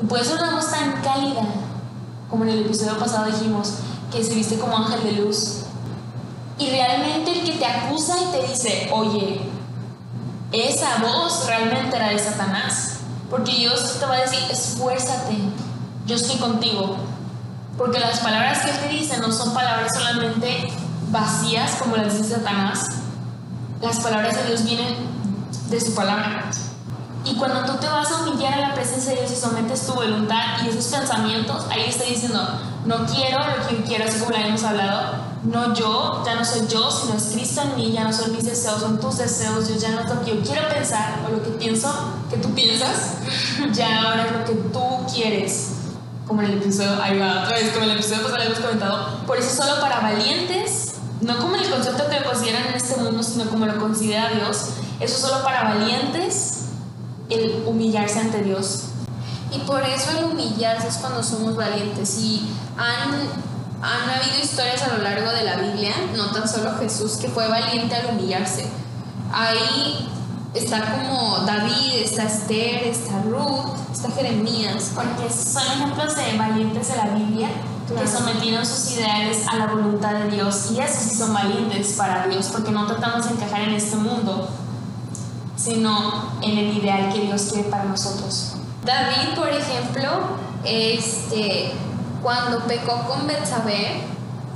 Y 0.03 0.07
puede 0.07 0.25
ser 0.25 0.39
una 0.39 0.55
voz 0.55 0.71
tan 0.71 1.01
cálida, 1.03 1.43
como 2.29 2.45
en 2.45 2.51
el 2.51 2.67
episodio 2.67 2.99
pasado 2.99 3.27
dijimos, 3.27 3.75
que 4.11 4.23
se 4.25 4.35
viste 4.35 4.59
como 4.59 4.77
ángel 4.77 5.03
de 5.05 5.13
luz. 5.23 5.65
Y 6.61 6.69
realmente 6.71 7.33
el 7.33 7.45
que 7.45 7.53
te 7.53 7.65
acusa 7.65 8.15
y 8.21 8.33
te 8.33 8.47
dice, 8.47 8.91
oye, 8.93 9.41
esa 10.53 10.99
voz 10.99 11.47
realmente 11.47 11.97
era 11.97 12.11
de 12.11 12.19
Satanás. 12.19 12.99
Porque 13.31 13.53
Dios 13.53 13.97
te 13.99 14.05
va 14.05 14.17
a 14.17 14.21
decir, 14.21 14.41
esfuérzate, 14.51 15.37
yo 16.07 16.17
estoy 16.17 16.37
contigo. 16.37 16.97
Porque 17.79 17.99
las 17.99 18.21
palabras 18.21 18.59
que 18.59 18.71
Él 18.71 18.79
te 18.79 18.89
dice 18.89 19.19
no 19.19 19.33
son 19.33 19.55
palabras 19.55 19.91
solamente 19.95 20.71
vacías 21.11 21.77
como 21.77 21.97
las 21.97 22.19
dice 22.19 22.35
Satanás. 22.35 22.87
Las 23.81 24.01
palabras 24.01 24.37
de 24.37 24.49
Dios 24.49 24.65
vienen 24.65 24.97
de 25.71 25.81
su 25.81 25.95
palabra. 25.95 26.51
Y 27.25 27.37
cuando 27.37 27.65
tú 27.65 27.79
te 27.79 27.87
vas 27.87 28.11
a 28.11 28.23
humillar 28.23 28.55
a 28.55 28.69
la 28.69 28.75
presencia 28.75 29.13
de 29.13 29.21
Dios 29.21 29.33
y 29.33 29.37
sometes 29.37 29.87
tu 29.87 29.95
voluntad 29.95 30.63
y 30.65 30.69
esos 30.69 30.87
pensamientos, 30.87 31.65
ahí 31.71 31.85
está 31.89 32.05
diciendo, 32.05 32.41
no 32.85 33.07
quiero 33.07 33.39
lo 33.39 33.67
que 33.67 33.83
quiero, 33.85 34.05
así 34.05 34.19
como 34.19 34.31
lo 34.31 34.37
hemos 34.37 34.63
hablado. 34.63 35.30
No 35.43 35.75
yo, 35.75 36.23
ya 36.25 36.35
no 36.35 36.45
soy 36.45 36.67
yo, 36.69 36.91
sino 36.91 37.15
es 37.15 37.31
Cristo 37.33 37.63
en 37.63 37.77
mí, 37.77 37.93
ya 37.93 38.05
no 38.05 38.13
son 38.13 38.33
mis 38.33 38.45
deseos, 38.45 38.81
son 38.81 39.01
tus 39.01 39.19
deseos, 39.19 39.69
yo 39.69 39.77
ya 39.77 39.91
no 39.91 40.01
es 40.01 40.09
lo 40.09 40.23
que 40.23 40.37
yo 40.37 40.43
quiero 40.43 40.69
pensar 40.69 41.21
o 41.27 41.31
lo 41.35 41.43
que 41.43 41.51
pienso 41.51 41.91
que 42.29 42.37
tú 42.37 42.51
piensas, 42.55 43.15
ya 43.73 44.03
ahora 44.03 44.27
es 44.27 44.33
lo 44.33 44.45
que 44.45 44.55
tú 44.55 44.83
quieres. 45.13 45.71
Como 46.27 46.43
en 46.43 46.51
el 46.51 46.59
episodio, 46.59 47.03
ahí 47.03 47.19
va 47.19 47.43
otra 47.43 47.57
vez, 47.57 47.71
como 47.71 47.85
en 47.85 47.91
el 47.91 47.97
episodio 47.97 48.23
pasado 48.23 48.43
hemos 48.43 48.59
comentado, 48.61 49.27
por 49.27 49.39
eso 49.39 49.49
es 49.49 49.57
solo 49.57 49.81
para 49.81 50.01
valientes, 50.01 50.93
no 51.23 51.39
como 51.39 51.57
el 51.57 51.69
concepto 51.69 52.07
que 52.09 52.21
lo 52.21 52.31
consideran 52.31 52.67
en 52.67 52.75
este 52.75 53.01
mundo, 53.01 53.23
sino 53.23 53.47
como 53.47 53.67
lo 53.67 53.79
considera 53.79 54.29
Dios, 54.31 54.67
eso 55.01 55.15
es 55.15 55.21
solo 55.21 55.43
para 55.43 55.65
valientes 55.75 56.61
el 57.31 57.65
humillarse 57.67 58.19
ante 58.19 58.43
Dios. 58.43 58.85
Y 59.53 59.59
por 59.61 59.83
eso 59.83 60.11
el 60.19 60.25
humillarse 60.25 60.89
es 60.89 60.97
cuando 60.99 61.23
somos 61.23 61.57
valientes. 61.57 62.19
Y 62.19 62.49
han, 62.77 63.29
han 63.83 64.11
habido 64.11 64.39
historias 64.43 64.83
a 64.83 64.97
lo 64.97 65.03
largo 65.03 65.31
de 65.31 65.43
la 65.45 65.57
Biblia, 65.57 65.95
no 66.17 66.31
tan 66.33 66.49
solo 66.49 66.77
Jesús, 66.79 67.17
que 67.17 67.29
fue 67.29 67.49
valiente 67.49 67.95
al 67.95 68.15
humillarse. 68.15 68.67
Ahí 69.33 70.09
está 70.55 70.97
como 70.97 71.39
David, 71.47 72.03
está 72.03 72.25
Esther, 72.25 72.85
está 72.85 73.23
Ruth, 73.23 73.77
está 73.93 74.11
Jeremías. 74.11 74.93
Porque 74.95 75.33
son 75.33 75.63
ejemplos 75.63 76.15
de 76.17 76.37
valientes 76.37 76.89
de 76.89 76.97
la 76.97 77.07
Biblia 77.15 77.49
Claro. 77.89 78.03
que 78.03 78.09
sometieron 78.09 78.65
sus 78.65 78.93
ideales 78.93 79.49
a 79.49 79.57
la 79.57 79.67
voluntad 79.67 80.13
de 80.13 80.31
Dios. 80.31 80.71
Y 80.73 80.81
esos 80.81 81.03
sí 81.03 81.17
son 81.17 81.33
valientes 81.33 81.95
para 81.95 82.27
Dios, 82.29 82.49
porque 82.53 82.71
no 82.71 82.87
tratamos 82.87 83.27
de 83.27 83.33
encajar 83.35 83.63
en 83.63 83.75
este 83.75 83.97
mundo, 83.97 84.49
sino 85.57 86.31
en 86.43 86.59
el 86.59 86.77
ideal 86.77 87.13
que 87.13 87.23
Dios 87.23 87.49
quiere 87.51 87.69
para 87.69 87.85
nosotros. 87.85 88.53
David, 88.85 89.35
por 89.37 89.49
ejemplo, 89.49 90.11
este, 90.65 91.73
cuando 92.23 92.61
pecó 92.67 93.03
con 93.09 93.27
Betsabé, 93.27 94.03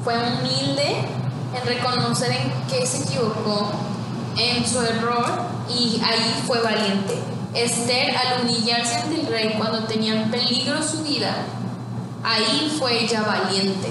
fue 0.03 0.15
humilde 0.17 1.07
en 1.55 1.67
reconocer 1.67 2.31
en 2.33 2.53
qué 2.69 2.87
se 2.87 3.05
equivocó, 3.05 3.73
en 4.37 4.67
su 4.67 4.81
error, 4.83 5.25
y 5.69 6.01
ahí 6.05 6.43
fue 6.47 6.61
valiente. 6.61 7.19
Esther, 7.55 8.15
al 8.17 8.43
humillarse 8.43 8.97
ante 8.97 9.21
el 9.21 9.27
rey 9.29 9.55
cuando 9.57 9.85
tenía 9.85 10.15
en 10.15 10.31
peligro 10.31 10.83
su 10.83 11.03
vida, 11.03 11.35
ahí 12.23 12.75
fue 12.79 13.05
ella 13.05 13.23
valiente. 13.23 13.89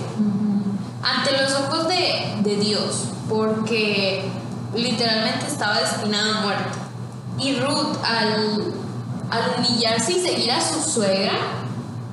Ante 1.02 1.32
los 1.32 1.54
ojos 1.54 1.88
de, 1.88 2.36
de 2.42 2.56
Dios, 2.58 3.06
porque 3.30 4.24
literalmente 4.76 5.48
estaba 5.48 5.80
destinada 5.80 6.40
a 6.40 6.42
muerte. 6.42 6.80
Y 7.40 7.56
Ruth, 7.56 7.98
al, 8.04 8.74
al 9.32 9.56
humillarse 9.58 10.14
y 10.14 10.22
seguir 10.22 10.52
a 10.52 10.62
su 10.62 10.82
suegra, 10.82 11.34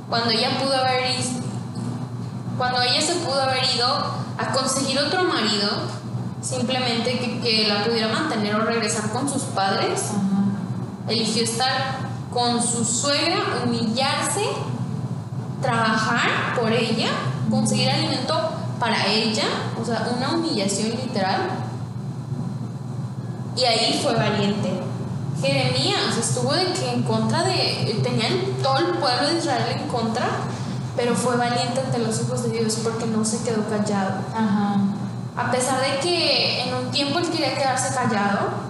cuando 0.08 0.30
ella 0.30 0.58
pudo 0.58 0.74
haber 0.74 1.10
cuando 2.60 2.82
ella 2.82 3.00
se 3.00 3.14
pudo 3.14 3.40
haber 3.40 3.64
ido 3.74 3.86
a 4.36 4.52
conseguir 4.52 4.98
otro 4.98 5.24
marido, 5.24 5.66
simplemente 6.42 7.18
que, 7.18 7.40
que 7.40 7.66
la 7.66 7.82
pudiera 7.84 8.08
mantener 8.08 8.54
o 8.54 8.66
regresar 8.66 9.08
con 9.12 9.26
sus 9.26 9.44
padres, 9.44 10.10
eligió 11.08 11.42
estar 11.42 12.00
con 12.30 12.62
su 12.62 12.84
suegra, 12.84 13.38
humillarse, 13.64 14.44
trabajar 15.62 16.54
por 16.60 16.70
ella, 16.70 17.08
conseguir 17.48 17.88
alimento 17.88 18.38
para 18.78 19.06
ella, 19.06 19.44
o 19.80 19.82
sea, 19.82 20.12
una 20.14 20.32
humillación 20.32 20.90
literal. 20.90 21.48
Y 23.56 23.64
ahí 23.64 24.00
fue 24.02 24.14
valiente. 24.14 24.82
Jeremías 25.40 26.14
estuvo 26.18 26.52
de 26.52 26.66
que 26.74 26.92
en 26.92 27.04
contra 27.04 27.42
de, 27.42 27.98
tenía 28.02 28.28
todo 28.62 28.76
el 28.80 28.98
pueblo 28.98 29.28
de 29.30 29.38
Israel 29.38 29.80
en 29.80 29.88
contra, 29.88 30.28
pero 31.00 31.14
fue 31.14 31.34
valiente 31.36 31.80
ante 31.80 31.98
los 31.98 32.20
ojos 32.20 32.42
de 32.42 32.50
Dios 32.50 32.76
porque 32.82 33.06
no 33.06 33.24
se 33.24 33.42
quedó 33.42 33.64
callado. 33.70 34.20
Ajá. 34.34 34.76
A 35.34 35.50
pesar 35.50 35.80
de 35.80 35.98
que 36.00 36.62
en 36.64 36.74
un 36.74 36.90
tiempo 36.90 37.18
él 37.18 37.30
quería 37.30 37.54
quedarse 37.54 37.94
callado, 37.94 38.68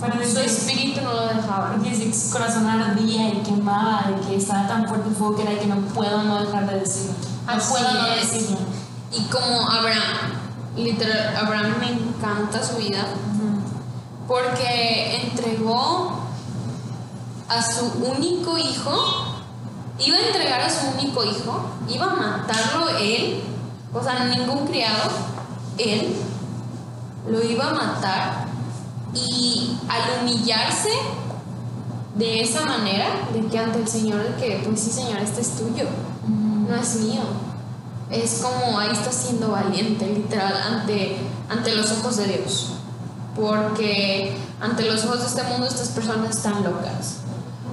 Pero 0.00 0.14
su 0.26 0.38
espíritu 0.38 1.02
no 1.02 1.12
lo 1.12 1.26
dejaba. 1.26 1.72
Porque 1.72 2.14
su 2.14 2.30
corazón 2.30 2.66
ardía 2.66 3.28
y 3.28 3.42
quemaba, 3.42 4.04
de 4.08 4.26
que 4.26 4.36
estaba 4.36 4.66
tan 4.66 4.88
fuerte 4.88 5.10
el 5.10 5.14
fuego 5.14 5.36
que 5.36 5.42
era 5.42 5.60
que 5.60 5.66
no 5.66 5.76
puedo 5.92 6.22
no 6.22 6.40
dejar 6.40 6.66
de 6.70 6.80
decirlo. 6.80 7.12
No 7.46 7.52
Así 7.52 7.70
puedo 7.70 7.92
no 7.92 8.06
es. 8.06 8.32
decirlo. 8.32 8.56
Y 9.12 9.20
como 9.24 9.68
Abraham, 9.68 10.32
literal, 10.76 11.36
Abraham 11.36 11.74
me 11.78 11.90
encanta 11.90 12.64
su 12.64 12.76
vida 12.76 13.04
porque 14.26 15.20
entregó 15.26 16.20
a 17.50 17.62
su 17.62 17.84
único 18.16 18.56
hijo, 18.56 19.29
iba 20.00 20.16
a 20.16 20.26
entregar 20.26 20.60
a 20.60 20.70
su 20.70 20.86
único 20.98 21.24
hijo, 21.24 21.70
iba 21.88 22.06
a 22.06 22.14
matarlo 22.14 22.88
él, 22.98 23.42
o 23.92 24.02
sea, 24.02 24.24
ningún 24.24 24.66
criado, 24.66 25.10
él 25.78 26.14
lo 27.28 27.42
iba 27.42 27.68
a 27.68 27.74
matar 27.74 28.46
y 29.14 29.76
al 29.88 30.22
humillarse 30.22 30.90
de 32.14 32.42
esa 32.42 32.64
manera, 32.64 33.08
de 33.32 33.46
que 33.46 33.58
ante 33.58 33.78
el 33.78 33.88
Señor, 33.88 34.22
de 34.22 34.34
que 34.36 34.62
pues 34.64 34.80
sí 34.80 34.90
Señor, 34.90 35.18
este 35.20 35.40
es 35.40 35.56
tuyo, 35.56 35.86
no 36.28 36.76
es 36.76 36.96
mío. 36.96 37.22
Es 38.10 38.42
como 38.42 38.78
ahí 38.78 38.90
está 38.90 39.12
siendo 39.12 39.52
valiente, 39.52 40.06
literal, 40.06 40.52
ante, 40.52 41.16
ante 41.48 41.74
los 41.74 41.92
ojos 41.92 42.16
de 42.16 42.26
Dios. 42.26 42.72
Porque 43.36 44.36
ante 44.60 44.84
los 44.84 45.04
ojos 45.04 45.20
de 45.20 45.26
este 45.26 45.42
mundo 45.44 45.66
estas 45.66 45.90
personas 45.90 46.36
están 46.36 46.64
locas. 46.64 47.18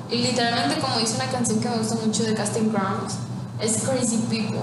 Y 0.10 0.18
literalmente, 0.18 0.80
como 0.80 0.98
dice 0.98 1.16
una 1.16 1.30
canción 1.30 1.60
que 1.60 1.70
me 1.70 1.78
gusta 1.78 1.96
mucho 1.96 2.24
de 2.24 2.34
Casting 2.34 2.70
Crowns, 2.70 3.16
es 3.60 3.84
Crazy 3.84 4.18
People. 4.30 4.62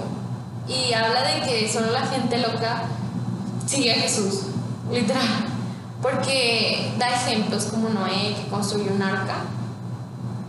Y 0.67 0.93
habla 0.93 1.21
de 1.21 1.41
que 1.41 1.71
solo 1.71 1.91
la 1.91 2.07
gente 2.07 2.37
loca 2.39 2.83
sigue 3.67 3.93
a 3.93 3.95
Jesús, 3.95 4.47
literal. 4.91 5.45
Porque 6.01 6.93
da 6.97 7.09
ejemplos 7.09 7.65
como 7.65 7.89
Noé 7.89 8.35
que 8.35 8.47
construyó 8.49 8.91
un 8.93 9.01
arca. 9.01 9.37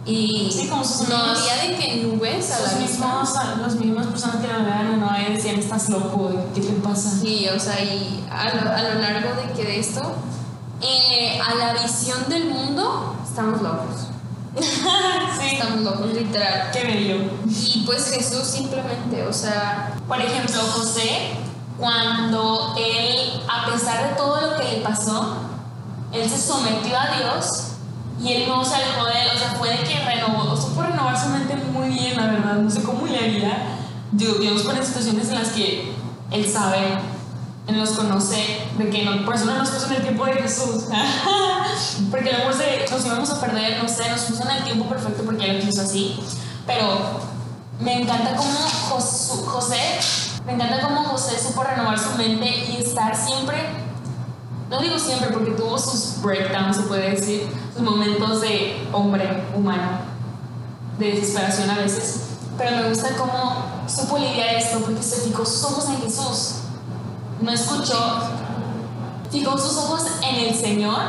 Y 0.06 0.50
Sí, 0.52 0.68
como 0.68 0.84
sus 0.84 1.08
no 1.08 1.16
había 1.16 1.56
de 1.66 1.76
que 1.76 1.96
nubes 2.04 2.50
a 2.52 2.60
Los 2.60 2.72
la 2.74 2.78
mismos, 2.78 3.30
los 3.58 3.74
mismos 3.74 4.06
personas 4.06 4.36
que 4.36 4.46
lo 4.46 4.64
vean 4.64 4.94
o 4.94 4.96
no 4.98 5.10
ahí 5.10 5.32
decían, 5.32 5.56
estás 5.56 5.88
loco, 5.88 6.30
¿qué 6.54 6.60
te 6.60 6.72
pasa? 6.74 7.10
Sí, 7.10 7.48
o 7.48 7.58
sea, 7.58 7.82
y 7.82 8.24
a 8.30 8.54
lo, 8.54 8.70
a 8.70 8.82
lo 8.82 9.00
largo 9.00 9.42
de 9.42 9.52
que 9.52 9.64
de 9.64 9.80
esto, 9.80 10.14
eh, 10.80 11.40
a 11.40 11.54
la 11.56 11.82
visión 11.82 12.28
del 12.28 12.48
mundo, 12.50 13.16
estamos 13.28 13.60
locos. 13.62 14.05
sí. 15.40 15.46
Estamos 15.52 15.80
locos, 15.80 16.12
literal. 16.12 16.70
Qué 16.72 16.84
bello. 16.84 17.30
Y 17.46 17.84
pues 17.86 18.10
Jesús 18.10 18.46
simplemente, 18.46 19.26
o 19.26 19.32
sea, 19.32 19.94
Por 20.08 20.20
ejemplo, 20.20 20.60
José, 20.60 21.36
cuando 21.78 22.74
él, 22.78 23.40
a 23.48 23.70
pesar 23.70 24.10
de 24.10 24.16
todo 24.16 24.40
lo 24.40 24.56
que 24.56 24.76
le 24.76 24.82
pasó, 24.82 25.36
él 26.12 26.28
se 26.28 26.38
sometió 26.38 26.96
a 26.98 27.16
Dios 27.18 27.72
Y 28.22 28.32
él 28.32 28.48
no 28.48 28.64
se 28.64 28.76
alejó 28.76 29.04
de 29.04 29.12
él, 29.12 29.28
o 29.34 29.38
sea, 29.38 29.50
fue 29.58 29.70
de 29.70 29.78
que 29.78 30.04
renovó, 30.04 30.56
supo 30.56 30.82
renovar 30.82 31.20
su 31.20 31.28
mente 31.28 31.56
muy 31.56 31.88
bien, 31.88 32.16
la 32.16 32.26
verdad, 32.28 32.54
no 32.54 32.70
sé 32.70 32.82
cómo 32.82 33.06
le 33.06 33.18
haría. 33.18 33.76
Dios, 34.12 34.62
pone 34.62 34.84
situaciones 34.84 35.28
en 35.28 35.34
las 35.34 35.48
que 35.48 35.92
él 36.30 36.50
sabe, 36.50 36.98
él 37.66 37.76
nos 37.76 37.90
conoce, 37.90 38.68
de 38.78 38.90
que 38.90 39.04
no, 39.04 39.24
por 39.24 39.34
eso 39.34 39.46
no 39.46 39.58
nos 39.58 39.70
puso 39.70 39.86
en 39.86 39.94
el 39.94 40.02
tiempo 40.02 40.24
de 40.26 40.34
Jesús. 40.34 40.84
porque 42.10 42.32
luego 42.32 42.50
nos 42.90 43.06
íbamos 43.06 43.30
a 43.30 43.40
perder, 43.40 43.82
no 43.82 43.88
sé, 43.88 44.08
nos 44.10 44.20
puso 44.22 44.42
en 44.44 44.56
el 44.56 44.64
tiempo 44.64 44.88
perfecto 44.88 45.22
porque 45.24 45.50
él 45.50 45.58
lo 45.58 45.64
quiso 45.64 45.82
así. 45.82 46.20
Pero 46.66 47.20
me 47.80 48.02
encanta 48.02 48.36
cómo 48.36 48.50
José, 48.88 49.98
me 50.44 50.52
encanta 50.52 50.80
cómo 50.80 51.04
José 51.04 51.38
supo 51.38 51.64
renovar 51.64 51.98
su 51.98 52.10
mente 52.16 52.48
y 52.48 52.82
estar 52.82 53.16
siempre 53.16 53.86
no 54.70 54.80
digo 54.80 54.98
siempre 54.98 55.28
porque 55.30 55.52
tuvo 55.52 55.78
sus 55.78 56.20
breakdowns, 56.22 56.76
se 56.76 56.82
puede 56.82 57.10
decir, 57.12 57.48
sus 57.72 57.82
momentos 57.82 58.40
de 58.40 58.88
hombre 58.92 59.44
humano, 59.54 60.00
de 60.98 61.12
desesperación 61.12 61.70
a 61.70 61.78
veces, 61.78 62.22
pero 62.58 62.76
me 62.76 62.88
gusta 62.88 63.10
cómo 63.16 63.64
supo 63.86 64.18
lidiar 64.18 64.56
esto 64.56 64.80
porque 64.80 65.02
se 65.02 65.20
fijó 65.20 65.46
sus 65.46 65.62
ojos 65.64 65.88
en 65.88 66.02
Jesús, 66.02 66.54
no 67.40 67.52
escuchó, 67.52 68.18
fijó 69.30 69.58
sus 69.58 69.76
ojos 69.76 70.02
en 70.22 70.48
el 70.48 70.54
Señor 70.54 71.00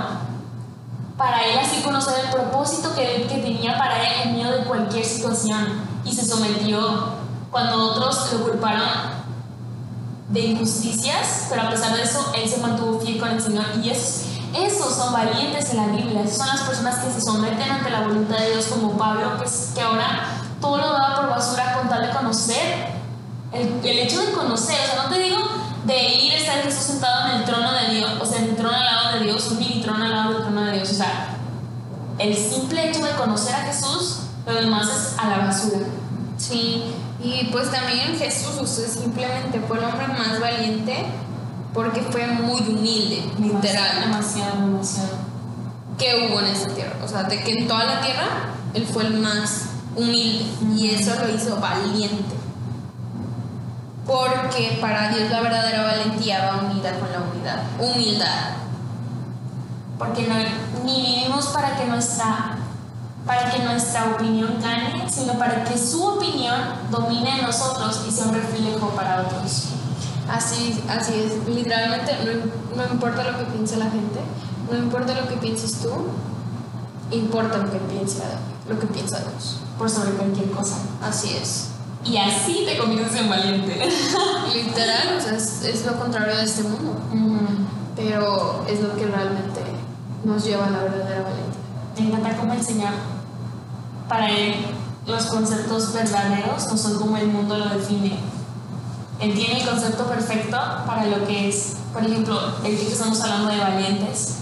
para 1.17 1.43
él 1.45 1.57
así 1.57 1.81
conocer 1.81 2.25
el 2.25 2.31
propósito 2.31 2.93
que, 2.93 3.25
que 3.27 3.39
tenía 3.39 3.77
para 3.77 4.01
él 4.03 4.21
en 4.25 4.33
medio 4.35 4.51
de 4.51 4.65
cualquier 4.65 5.03
situación 5.03 5.81
y 6.05 6.13
se 6.13 6.25
sometió 6.25 7.17
cuando 7.51 7.91
otros 7.91 8.33
lo 8.33 8.43
culparon 8.43 9.17
de 10.29 10.39
injusticias, 10.41 11.47
pero 11.49 11.63
a 11.63 11.69
pesar 11.69 11.95
de 11.95 12.03
eso, 12.03 12.31
él 12.35 12.49
se 12.49 12.57
mantuvo 12.57 12.99
fiel 12.99 13.19
con 13.19 13.29
el 13.29 13.41
Señor. 13.41 13.65
Y 13.81 13.89
esos, 13.89 14.25
esos 14.53 14.95
son 14.95 15.13
valientes 15.13 15.69
en 15.71 15.77
la 15.77 15.87
Biblia, 15.87 16.23
esas 16.23 16.37
son 16.37 16.47
las 16.47 16.61
personas 16.61 16.95
que 16.97 17.11
se 17.11 17.21
someten 17.21 17.69
ante 17.69 17.89
la 17.89 18.01
voluntad 18.01 18.37
de 18.37 18.51
Dios, 18.51 18.65
como 18.67 18.97
Pablo, 18.97 19.37
que, 19.37 19.49
que 19.73 19.81
ahora 19.81 20.27
todo 20.59 20.77
lo 20.77 20.91
daba 20.91 21.15
por 21.15 21.29
basura 21.29 21.77
con 21.77 21.89
tal 21.89 22.07
de 22.07 22.09
conocer. 22.13 22.97
El, 23.53 23.79
el, 23.83 23.99
hecho 23.99 24.21
de 24.21 24.33
conocer, 24.33 24.77
o 24.83 24.93
sea, 24.93 25.03
no 25.03 25.09
te 25.09 25.19
digo 25.19 25.37
de 25.85 26.09
ir 26.15 26.33
a 26.33 26.37
estar 26.37 26.61
Jesús 26.63 26.83
sentado 26.83 27.29
en 27.29 27.37
el 27.37 27.45
trono 27.45 27.71
de 27.71 27.95
Dios, 27.95 28.11
o 28.19 28.25
sea, 28.25 28.39
en 28.39 28.49
el 28.49 28.55
trono 28.57 28.75
al 28.75 28.85
lado 28.85 29.17
de 29.17 29.23
Dios, 29.23 29.49
un 29.51 29.59
mini 29.59 29.81
trono 29.81 30.03
al 30.03 30.11
lado 30.11 30.33
del 30.33 30.41
trono 30.41 30.61
de 30.63 30.73
Dios, 30.73 30.91
o 30.91 30.93
sea, 30.93 31.29
el 32.19 32.35
simple 32.35 32.89
hecho 32.89 33.05
de 33.05 33.11
conocer 33.11 33.55
a 33.55 33.63
Jesús, 33.65 34.19
lo 34.45 34.53
demás 34.53 34.87
es 34.87 35.19
a 35.19 35.29
la 35.29 35.37
basura. 35.45 35.85
Sí, 36.37 36.83
y 37.23 37.49
pues 37.51 37.71
también 37.71 38.17
Jesús 38.17 38.59
usted 38.61 38.87
simplemente 38.87 39.59
fue 39.67 39.77
el 39.77 39.85
hombre 39.85 40.07
más 40.07 40.39
valiente 40.39 41.05
porque 41.73 42.01
fue 42.01 42.27
muy 42.27 42.61
humilde, 42.61 43.23
literal. 43.39 44.01
Demasiado, 44.01 44.61
demasiado. 44.61 45.17
Que 45.97 46.27
hubo 46.27 46.39
en 46.39 46.47
esta 46.47 46.73
tierra. 46.73 46.95
O 47.03 47.07
sea, 47.07 47.23
de 47.23 47.43
que 47.43 47.51
en 47.51 47.67
toda 47.67 47.83
la 47.85 48.01
tierra 48.01 48.27
él 48.73 48.85
fue 48.85 49.03
el 49.05 49.19
más 49.19 49.65
humilde 49.95 50.45
y 50.75 50.89
eso 50.89 51.13
lo 51.15 51.33
hizo 51.33 51.57
valiente. 51.57 52.35
Porque 54.05 54.77
para 54.79 55.09
Dios 55.09 55.29
la 55.29 55.41
verdadera 55.41 55.83
valentía 55.83 56.45
va 56.45 56.71
unida 56.71 56.97
con 56.99 57.11
la 57.11 57.19
humildad. 57.19 57.59
Humildad. 57.79 58.66
Porque 59.97 60.27
no, 60.27 60.35
ni 60.85 61.01
vivimos 61.01 61.47
para 61.47 61.77
que 61.77 61.85
nuestra 61.85 62.57
para 63.25 63.51
que 63.51 63.61
nuestra 63.61 64.05
opinión 64.05 64.57
gane, 64.61 65.09
sino 65.09 65.33
para 65.33 65.65
que 65.65 65.77
su 65.77 66.01
opinión 66.01 66.55
domine 66.89 67.39
en 67.39 67.45
nosotros 67.45 68.05
y 68.07 68.11
sea 68.11 68.27
un 68.27 68.35
reflejo 68.35 68.87
para 68.91 69.21
otros. 69.21 69.65
Así, 70.29 70.81
así 70.87 71.13
es, 71.13 71.53
literalmente 71.53 72.13
no, 72.23 72.83
no 72.83 72.93
importa 72.93 73.29
lo 73.29 73.37
que 73.37 73.45
piense 73.45 73.75
la 73.75 73.89
gente, 73.89 74.21
no 74.71 74.77
importa 74.77 75.13
lo 75.13 75.27
que 75.27 75.35
pienses 75.35 75.79
tú, 75.79 75.89
importa 77.11 77.57
lo 77.57 77.71
que 77.71 77.79
piensa, 77.79 78.23
lo 78.67 78.79
que 78.79 78.87
piensa 78.87 79.19
Dios. 79.19 79.57
Por 79.77 79.89
sobre 79.89 80.11
cualquier 80.11 80.49
cosa. 80.51 80.77
Así 81.01 81.35
es. 81.35 81.67
Y 82.03 82.17
así 82.17 82.65
te 82.65 82.77
conviertes 82.77 83.19
en 83.19 83.29
valiente. 83.29 83.77
Literal, 84.53 85.17
o 85.17 85.21
sea, 85.21 85.35
es, 85.35 85.85
lo 85.85 85.99
contrario 85.99 86.35
de 86.37 86.43
este 86.43 86.63
mundo. 86.63 86.95
Pero 87.95 88.65
es 88.67 88.81
lo 88.81 88.95
que 88.95 89.05
realmente 89.05 89.61
nos 90.27 90.43
lleva 90.43 90.67
a 90.67 90.69
la 90.69 90.79
verdadera 90.83 91.23
valentía. 91.23 91.61
Me 91.97 92.07
encanta 92.07 92.37
cómo 92.37 92.53
enseñar 92.53 92.93
para 94.07 94.29
él 94.29 94.55
los 95.05 95.25
conceptos 95.27 95.93
verdaderos 95.93 96.67
no 96.69 96.77
son 96.77 96.99
como 96.99 97.17
el 97.17 97.27
mundo 97.27 97.57
lo 97.57 97.69
define. 97.69 98.19
Él 99.19 99.33
tiene 99.33 99.61
el 99.61 99.67
concepto 99.67 100.05
perfecto 100.05 100.57
para 100.85 101.05
lo 101.05 101.25
que 101.25 101.49
es, 101.49 101.77
por 101.93 102.03
ejemplo, 102.05 102.39
el 102.63 102.77
que 102.77 102.87
estamos 102.87 103.19
hablando 103.21 103.49
de 103.49 103.57
valientes. 103.57 104.39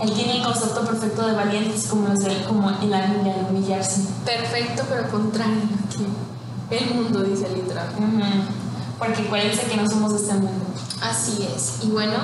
Él 0.00 0.12
tiene 0.12 0.38
el 0.38 0.42
concepto 0.42 0.84
perfecto 0.84 1.26
de 1.26 1.34
valientes 1.34 1.86
como, 1.86 2.08
es 2.08 2.24
el, 2.24 2.44
como 2.44 2.70
en 2.70 2.90
la 2.90 3.06
Biblia, 3.06 3.36
de 3.36 3.44
humillarse. 3.48 4.02
Perfecto, 4.24 4.82
pero 4.88 5.08
contrario 5.08 5.62
a 5.62 6.68
que 6.68 6.78
el 6.78 6.94
mundo 6.94 7.22
dice 7.22 7.48
literal. 7.54 7.86
Porque 8.98 9.22
acuérdense 9.22 9.62
que 9.66 9.76
no 9.76 9.88
somos 9.88 10.12
de 10.12 10.18
este 10.18 10.34
mundo. 10.34 10.64
Así 11.00 11.48
es. 11.54 11.78
Y 11.84 11.90
bueno, 11.90 12.18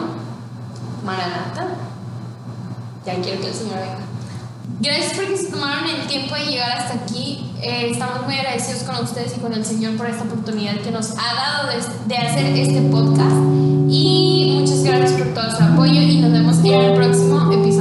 Maranata, 1.05 1.69
ya 3.09 3.21
quiero 3.23 3.41
que 3.41 3.49
el 3.49 3.55
Señor 3.55 3.77
venga. 3.77 4.05
Gracias 4.81 5.15
porque 5.17 5.37
se 5.37 5.51
tomaron 5.51 5.89
el 5.89 6.07
tiempo 6.07 6.35
de 6.35 6.45
llegar 6.45 6.79
hasta 6.79 6.95
aquí. 6.95 7.51
Eh, 7.61 7.91
estamos 7.91 8.25
muy 8.25 8.35
agradecidos 8.35 8.83
con 8.83 9.03
ustedes 9.03 9.37
y 9.37 9.41
con 9.41 9.53
el 9.53 9.65
Señor 9.65 9.97
por 9.97 10.07
esta 10.07 10.25
oportunidad 10.25 10.77
que 10.81 10.91
nos 10.91 11.13
ha 11.13 11.35
dado 11.35 11.69
de, 11.69 12.15
de 12.15 12.17
hacer 12.17 12.47
este 12.57 12.83
podcast. 12.83 13.37
Y 13.89 14.59
muchas 14.61 14.85
gracias 14.85 15.13
por 15.13 15.29
todo 15.35 15.51
su 15.57 15.63
apoyo 15.63 16.01
y 16.01 16.21
nos 16.21 16.33
vemos 16.33 16.59
en 16.59 16.67
el 16.67 16.95
próximo 16.95 17.51
episodio. 17.51 17.78